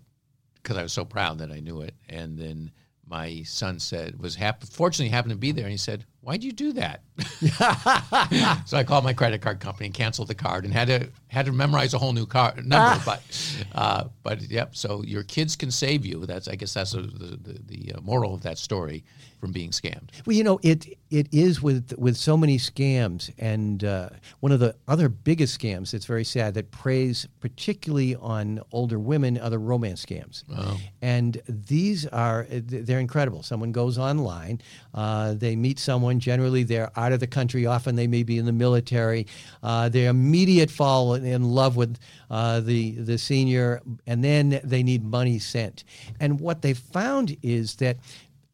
because 0.63 0.77
I 0.77 0.83
was 0.83 0.93
so 0.93 1.05
proud 1.05 1.39
that 1.39 1.51
I 1.51 1.61
knew 1.61 1.81
it, 1.81 1.95
and 2.09 2.39
then 2.39 2.71
my 3.11 3.43
son 3.43 3.79
said 3.81 4.19
was 4.21 4.37
happy, 4.37 4.67
fortunately 4.71 5.11
happened 5.11 5.33
to 5.33 5.39
be 5.39 5.51
there 5.53 5.65
and 5.65 5.73
he 5.73 5.77
said 5.77 6.05
why'd 6.21 6.45
you 6.45 6.53
do 6.53 6.73
that? 6.75 7.03
So 8.67 8.77
i 8.77 8.85
called 8.85 9.05
my 9.05 9.13
credit 9.13 9.41
card 9.43 9.59
company 9.59 9.87
and 9.87 9.95
canceled 9.95 10.29
the 10.29 10.35
card 10.35 10.65
and 10.65 10.73
had 10.73 10.89
to 10.89 11.09
had 11.31 11.47
to 11.47 11.53
memorize 11.53 11.95
a 11.95 11.99
whole 11.99 12.13
new 12.13 12.27
car 12.27 12.53
number 12.57 12.77
ah. 12.77 13.03
but 13.05 13.65
uh, 13.75 14.05
but 14.23 14.43
yep 14.43 14.75
so 14.75 15.03
your 15.05 15.23
kids 15.23 15.57
can 15.57 15.71
save 15.71 16.05
you 16.05 16.27
that's 16.27 16.49
i 16.49 16.55
guess 16.55 16.75
that's 16.75 16.95
a, 16.95 17.03
the, 17.03 17.37
the, 17.37 17.61
the 17.67 17.93
uh, 17.95 18.01
moral 18.01 18.35
of 18.35 18.43
that 18.43 18.59
story 18.59 19.05
from 19.41 19.53
being 19.53 19.71
scammed 19.71 20.11
well 20.27 20.37
you 20.37 20.45
know 20.45 20.59
it 20.63 20.87
it 21.11 21.27
is 21.33 21.63
with 21.63 21.97
with 21.97 22.17
so 22.17 22.37
many 22.37 22.59
scams 22.59 23.31
and 23.39 23.85
uh, 23.85 24.11
one 24.41 24.53
of 24.53 24.61
the 24.61 24.75
other 24.87 25.09
biggest 25.09 25.59
scams 25.59 25.93
that's 25.93 26.05
very 26.05 26.25
sad 26.25 26.53
that 26.55 26.71
preys 26.71 27.27
particularly 27.41 28.15
on 28.17 28.61
older 28.73 28.99
women 28.99 29.39
are 29.39 29.51
the 29.51 29.59
romance 29.59 30.05
scams 30.05 30.45
oh. 30.57 30.79
and 31.01 31.41
these 31.49 32.07
are 32.09 32.47
they're 32.51 33.01
incredible 33.01 33.43
someone 33.43 33.73
goes 33.73 33.99
online 33.99 34.61
uh, 34.95 35.33
they 35.35 35.57
meet 35.57 35.79
someone 35.79 36.21
generally 36.21 36.63
they're 36.63 36.91
out 36.97 37.13
of 37.13 37.21
the 37.21 37.27
country 37.27 37.67
often 37.67 37.95
they 37.95 38.07
may 38.07 38.23
be 38.23 38.37
in 38.37 38.45
the 38.45 38.53
military 38.53 39.27
uh, 39.63 39.89
their 39.89 40.11
immediate 40.11 40.71
fall 40.71 41.15
in 41.25 41.45
love 41.45 41.77
with 41.77 41.99
uh, 42.31 42.61
the 42.61 42.93
the 42.93 43.19
senior 43.19 43.81
and 44.07 44.23
then 44.25 44.61
they 44.65 44.83
need 44.83 45.05
money 45.05 45.39
sent 45.39 45.85
and 46.19 46.41
what 46.41 46.63
they 46.63 46.75
found 46.75 47.37
is 47.43 47.77
that 47.77 47.97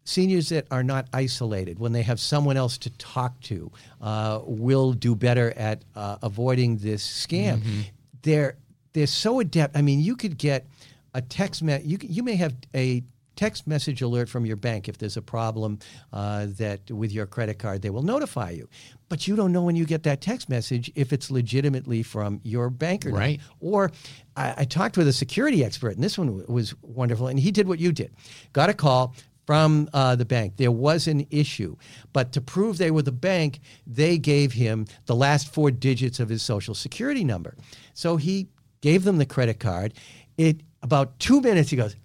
seniors 0.07 0.49
that 0.51 0.67
are 0.71 0.83
not 0.83 1.09
isolated, 1.13 1.79
when 1.79 1.93
they 1.93 2.03
have 2.03 2.19
someone 2.21 2.57
else 2.57 2.79
to 2.79 2.91
talk 2.91 3.39
to, 3.41 3.71
uh, 4.01 4.41
will 4.45 4.93
do 4.93 5.15
better 5.15 5.53
at 5.57 5.83
uh, 5.95 6.17
avoiding 6.23 6.79
this 6.79 7.05
scam. 7.05 7.59
Mm-hmm. 7.59 7.81
They're 8.23 8.57
they're 8.93 9.07
so 9.07 9.41
adept. 9.41 9.77
I 9.77 9.83
mean, 9.83 10.01
you 10.01 10.17
could 10.17 10.39
get 10.39 10.67
a 11.13 11.21
text 11.21 11.63
me- 11.63 11.83
you 11.85 11.99
you 12.01 12.23
may 12.23 12.37
have 12.37 12.55
a 12.75 13.03
text 13.37 13.67
message 13.67 14.03
alert 14.03 14.29
from 14.29 14.45
your 14.47 14.57
bank 14.57 14.89
if 14.89 14.99
there's 14.99 15.17
a 15.17 15.23
problem 15.23 15.79
uh, 16.13 16.47
that 16.59 16.91
with 16.91 17.13
your 17.13 17.27
credit 17.27 17.59
card 17.59 17.83
they 17.83 17.91
will 17.91 18.03
notify 18.03 18.51
you 18.51 18.69
but 19.09 19.29
you 19.29 19.37
don't 19.37 19.53
know 19.53 19.63
when 19.63 19.77
you 19.77 19.85
get 19.85 20.03
that 20.03 20.21
text 20.21 20.49
message 20.49 20.91
if 20.95 21.13
it's 21.13 21.31
legitimately 21.31 22.03
from 22.03 22.41
your 22.43 22.71
bank 22.71 23.07
or 23.07 23.11
right. 23.11 23.39
not. 23.39 23.47
Or 23.61 23.93
I, 24.37 24.55
I, 24.59 24.65
talked 24.65 24.97
with 24.97 25.07
a 25.07 25.13
security 25.13 25.65
expert, 25.65 25.95
and 25.95 26.03
this 26.03 26.19
one 26.19 26.45
was 26.49 26.75
wonderful, 26.83 27.29
and 27.29 27.39
he 27.39 27.53
did 27.53 27.69
what 27.69 27.79
you 27.79 27.93
did. 27.93 28.13
Got 28.53 28.69
a 28.69 28.75
call, 28.75 29.15
from 29.47 29.89
uh, 29.95 30.17
the 30.17 30.25
bank. 30.25 30.57
There 30.57 30.73
was 30.73 31.07
an 31.07 31.27
issue. 31.31 31.77
But 32.13 32.33
to 32.33 32.41
prove 32.41 32.79
they 32.79 32.91
were 32.91 33.03
the 33.03 33.13
bank, 33.13 33.61
they 33.87 34.19
gave 34.19 34.53
him 34.53 34.87
the 35.07 35.15
last 35.15 35.55
four 35.55 35.71
digits 35.71 36.21
of 36.21 36.29
his 36.29 36.43
social 36.43 36.75
security 36.75 37.25
number. 37.25 37.57
So 37.95 38.17
he 38.17 38.49
gave 38.81 39.05
them 39.05 39.19
the 39.19 39.27
credit 39.27 39.61
card. 39.61 39.95
It 40.37 40.63
about 40.83 41.19
two 41.19 41.41
minutes, 41.41 41.71
he 41.71 41.77
goes, 41.77 41.97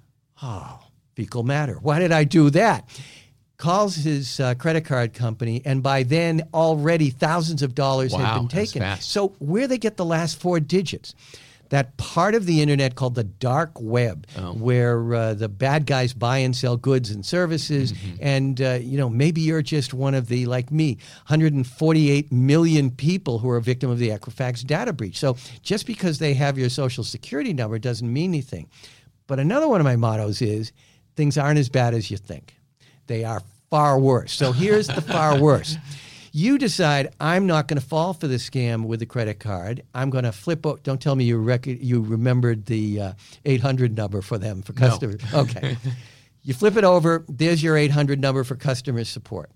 Oh, 0.42 0.80
fecal 1.16 1.44
matter. 1.44 1.78
Why 1.82 2.00
did 2.00 2.12
I 2.12 2.24
do 2.24 2.50
that? 2.52 2.88
Calls 3.58 3.96
his 3.96 4.40
uh, 4.40 4.56
credit 4.56 4.86
card 4.86 5.14
company, 5.14 5.62
and 5.66 5.84
by 5.84 6.04
then 6.04 6.48
already 6.54 7.12
thousands 7.12 7.62
of 7.62 7.76
dollars 7.76 8.12
wow, 8.12 8.20
had 8.20 8.40
been 8.40 8.48
taken. 8.48 8.98
So 9.00 9.30
where 9.40 9.68
they 9.68 9.78
get 9.78 9.98
the 9.98 10.06
last 10.06 10.40
four 10.40 10.60
digits? 10.60 11.14
that 11.72 11.96
part 11.96 12.36
of 12.36 12.46
the 12.46 12.62
internet 12.62 12.96
called 12.96 13.16
the 13.16 13.24
dark 13.24 13.72
web, 13.80 14.28
oh. 14.38 14.54
where 14.54 15.14
uh, 15.14 15.34
the 15.34 15.48
bad 15.48 15.86
guys 15.86 16.14
buy 16.14 16.38
and 16.40 16.54
sell 16.54 16.76
goods 16.76 17.10
and 17.10 17.26
services. 17.26 17.94
Mm-hmm. 17.94 18.16
And, 18.20 18.62
uh, 18.62 18.80
you 18.82 18.98
know, 18.98 19.10
maybe 19.10 19.40
you're 19.40 19.62
just 19.62 19.94
one 19.94 20.14
of 20.14 20.28
the, 20.28 20.46
like 20.48 20.70
me, 20.70 20.98
148 21.28 22.30
million 22.30 22.92
people 22.92 23.40
who 23.40 23.50
are 23.50 23.56
a 23.56 23.62
victim 23.62 23.90
of 23.90 24.00
the 24.00 24.10
Equifax 24.10 24.66
data 24.66 24.92
breach. 24.92 25.18
So 25.18 25.38
just 25.64 25.88
because 25.88 26.20
they 26.20 26.34
have 26.34 26.58
your 26.58 26.70
social 26.70 27.06
security 27.06 27.54
number 27.54 27.80
doesn't 27.80 28.12
mean 28.12 28.32
anything. 28.32 28.70
But 29.28 29.40
another 29.40 29.70
one 29.70 29.80
of 29.80 29.86
my 29.86 29.96
mottos 29.96 30.42
is 30.42 30.74
things 31.16 31.38
aren't 31.38 31.60
as 31.60 31.70
bad 31.70 31.94
as 31.94 32.10
you 32.12 32.18
think, 32.18 32.56
they 33.08 33.24
are 33.24 33.42
far 33.70 34.00
worse. 34.00 34.32
So 34.34 34.52
here's 34.52 34.88
the 34.88 35.02
far 35.02 35.40
worse. 35.42 35.78
You 36.34 36.58
decide 36.58 37.14
I'm 37.20 37.46
not 37.46 37.68
going 37.68 37.80
to 37.80 37.86
fall 37.86 38.14
for 38.14 38.28
the 38.28 38.36
scam 38.38 38.86
with 38.86 39.02
the 39.02 39.06
credit 39.06 39.40
card. 39.40 39.84
I'm 39.94 40.10
going 40.10 40.24
to 40.24 40.32
flip. 40.32 40.66
O- 40.66 40.78
don't 40.82 41.02
tell 41.02 41.16
me 41.16 41.26
you 41.26 41.38
rec- 41.38 41.66
you 41.66 42.02
remembered 42.02 42.68
the 42.68 43.02
uh, 43.02 43.14
800 43.44 43.98
number 43.98 44.22
for 44.22 44.38
them 44.38 44.62
for 44.62 44.72
customers. 44.72 45.20
No. 45.34 45.42
okay. 45.42 45.76
You 46.44 46.54
flip 46.54 46.78
it 46.78 46.84
over. 46.86 47.26
There's 47.28 47.62
your 47.62 47.76
800 47.78 48.20
number 48.20 48.44
for 48.46 48.56
customer 48.56 49.04
support. 49.04 49.52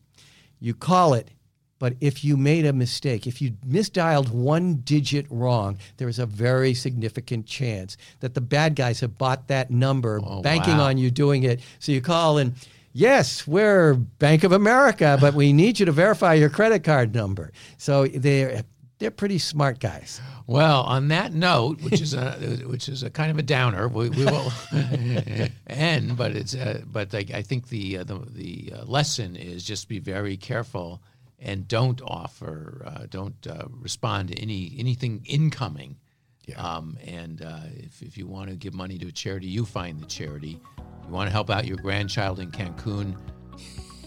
You 0.60 0.74
call 0.74 1.14
it. 1.14 1.30
But 1.78 1.96
if 2.00 2.24
you 2.24 2.38
made 2.38 2.66
a 2.66 2.74
mistake, 2.74 3.28
if 3.28 3.42
you 3.42 3.52
misdialed 3.68 4.32
one 4.32 4.76
digit 4.76 5.26
wrong, 5.30 5.78
there 5.98 6.08
is 6.08 6.20
a 6.20 6.26
very 6.26 6.74
significant 6.74 7.46
chance 7.46 7.98
that 8.22 8.34
the 8.34 8.42
bad 8.42 8.76
guys 8.76 9.02
have 9.02 9.18
bought 9.18 9.50
that 9.50 9.72
number, 9.72 10.22
oh, 10.24 10.42
banking 10.42 10.78
wow. 10.78 10.86
on 10.86 10.98
you 10.98 11.12
doing 11.12 11.44
it. 11.44 11.60
So 11.80 11.92
you 11.92 12.02
call 12.02 12.38
and 12.38 12.54
yes, 12.94 13.46
we're 13.46 13.96
Bank 13.96 14.44
of 14.44 14.54
America, 14.54 15.18
but 15.20 15.34
we 15.34 15.52
need 15.52 15.80
you 15.80 15.86
to 15.86 15.92
verify 15.92 16.34
your 16.34 16.50
credit 16.50 16.84
card 16.84 17.14
number. 17.14 17.52
So 17.78 18.08
they're 18.08 18.64
they're 18.98 19.12
pretty 19.12 19.40
smart 19.40 19.80
guys. 19.80 20.22
Well, 20.48 20.84
on 20.84 21.10
that 21.10 21.34
note, 21.34 21.82
which 21.82 22.00
is 22.00 22.14
a 22.14 22.32
which 22.66 22.88
is 22.88 23.04
a 23.04 23.10
kind 23.10 23.32
of 23.32 23.38
a 23.38 23.44
downer, 23.44 23.88
we, 23.88 24.10
we 24.10 24.26
will 24.26 24.52
end. 25.68 26.16
But 26.16 26.36
it's 26.36 26.56
uh, 26.56 26.82
but 26.86 27.14
I, 27.14 27.26
I, 27.34 27.42
think 27.42 27.68
the 27.68 28.00
uh, 28.00 28.04
the 28.06 28.20
the 28.30 28.74
uh, 28.76 28.84
lesson 28.86 29.36
is 29.36 29.64
just 29.64 29.90
be 29.90 30.00
very 30.00 30.38
careful 30.38 31.02
and 31.46 31.68
don't 31.68 32.02
offer, 32.02 32.84
uh, 32.86 33.06
don't 33.10 33.48
uh, 33.48 33.66
respond 33.70 34.30
to 34.30 34.36
any 34.36 34.76
anything 34.78 35.22
incoming. 35.26 35.98
Yeah. 36.46 36.62
Um, 36.62 36.98
and 37.04 37.42
uh, 37.42 37.62
if, 37.78 38.02
if 38.02 38.18
you 38.18 38.28
want 38.28 38.50
to 38.50 38.56
give 38.56 38.74
money 38.74 38.98
to 39.00 39.08
a 39.08 39.12
charity, 39.12 39.48
you 39.48 39.66
find 39.66 40.00
the 40.00 40.06
charity 40.06 40.60
you 41.08 41.14
want 41.14 41.28
to 41.28 41.32
help 41.32 41.50
out 41.50 41.66
your 41.66 41.78
grandchild 41.78 42.40
in 42.40 42.52
Cancun, 42.52 43.16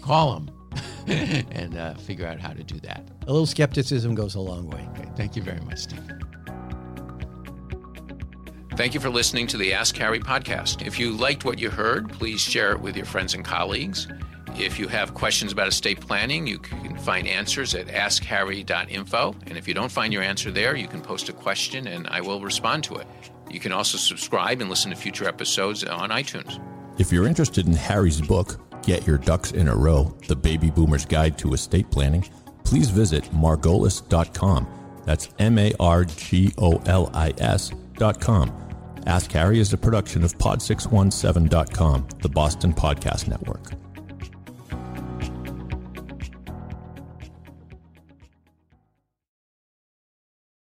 call 0.01 0.33
them 0.33 0.51
and 1.07 1.77
uh, 1.77 1.93
figure 1.95 2.27
out 2.27 2.39
how 2.39 2.51
to 2.51 2.63
do 2.63 2.79
that. 2.81 3.09
A 3.27 3.31
little 3.31 3.45
skepticism 3.45 4.15
goes 4.15 4.35
a 4.35 4.39
long 4.39 4.69
way. 4.69 4.87
Okay, 4.93 5.09
thank 5.15 5.35
you 5.35 5.41
very 5.41 5.61
much, 5.61 5.79
Steve. 5.79 6.03
Thank 8.75 8.93
you 8.93 8.99
for 8.99 9.09
listening 9.09 9.47
to 9.47 9.57
the 9.57 9.73
Ask 9.73 9.95
Harry 9.97 10.19
podcast. 10.19 10.85
If 10.85 10.99
you 10.99 11.11
liked 11.11 11.43
what 11.43 11.59
you 11.59 11.69
heard, 11.69 12.11
please 12.13 12.39
share 12.39 12.71
it 12.71 12.79
with 12.79 12.95
your 12.95 13.05
friends 13.05 13.33
and 13.33 13.43
colleagues. 13.43 14.07
If 14.57 14.79
you 14.79 14.87
have 14.87 15.13
questions 15.13 15.51
about 15.51 15.67
estate 15.67 15.99
planning, 15.99 16.47
you 16.47 16.59
can 16.59 16.88
find 16.99 17.27
answers 17.27 17.75
at 17.75 17.87
askharry.info. 17.87 19.35
And 19.47 19.57
if 19.57 19.67
you 19.67 19.73
don't 19.73 19.91
find 19.91 20.13
your 20.13 20.23
answer 20.23 20.51
there, 20.51 20.75
you 20.75 20.87
can 20.87 21.01
post 21.01 21.29
a 21.29 21.33
question 21.33 21.87
and 21.87 22.07
I 22.07 22.21
will 22.21 22.41
respond 22.41 22.83
to 22.85 22.95
it. 22.95 23.07
You 23.49 23.59
can 23.59 23.71
also 23.71 23.97
subscribe 23.97 24.61
and 24.61 24.69
listen 24.69 24.91
to 24.91 24.97
future 24.97 25.27
episodes 25.27 25.83
on 25.83 26.09
iTunes. 26.09 26.61
If 26.99 27.11
you're 27.11 27.27
interested 27.27 27.65
in 27.67 27.73
Harry's 27.73 28.21
book, 28.21 28.59
Get 28.83 29.07
Your 29.07 29.17
Ducks 29.17 29.51
in 29.51 29.67
a 29.67 29.75
Row 29.75 30.15
The 30.27 30.35
Baby 30.35 30.69
Boomer's 30.69 31.05
Guide 31.05 31.37
to 31.39 31.53
Estate 31.53 31.89
Planning, 31.89 32.27
please 32.63 32.89
visit 32.89 33.23
margolis.com. 33.25 34.67
That's 35.05 35.29
M 35.39 35.57
A 35.57 35.73
R 35.79 36.05
G 36.05 36.53
O 36.57 36.77
L 36.85 37.09
I 37.13 37.33
S.com. 37.37 38.53
Ask 39.05 39.31
Harry 39.31 39.59
is 39.59 39.73
a 39.73 39.77
production 39.77 40.23
of 40.23 40.37
Pod617.com, 40.37 42.07
the 42.21 42.29
Boston 42.29 42.73
Podcast 42.73 43.27
Network. 43.27 43.71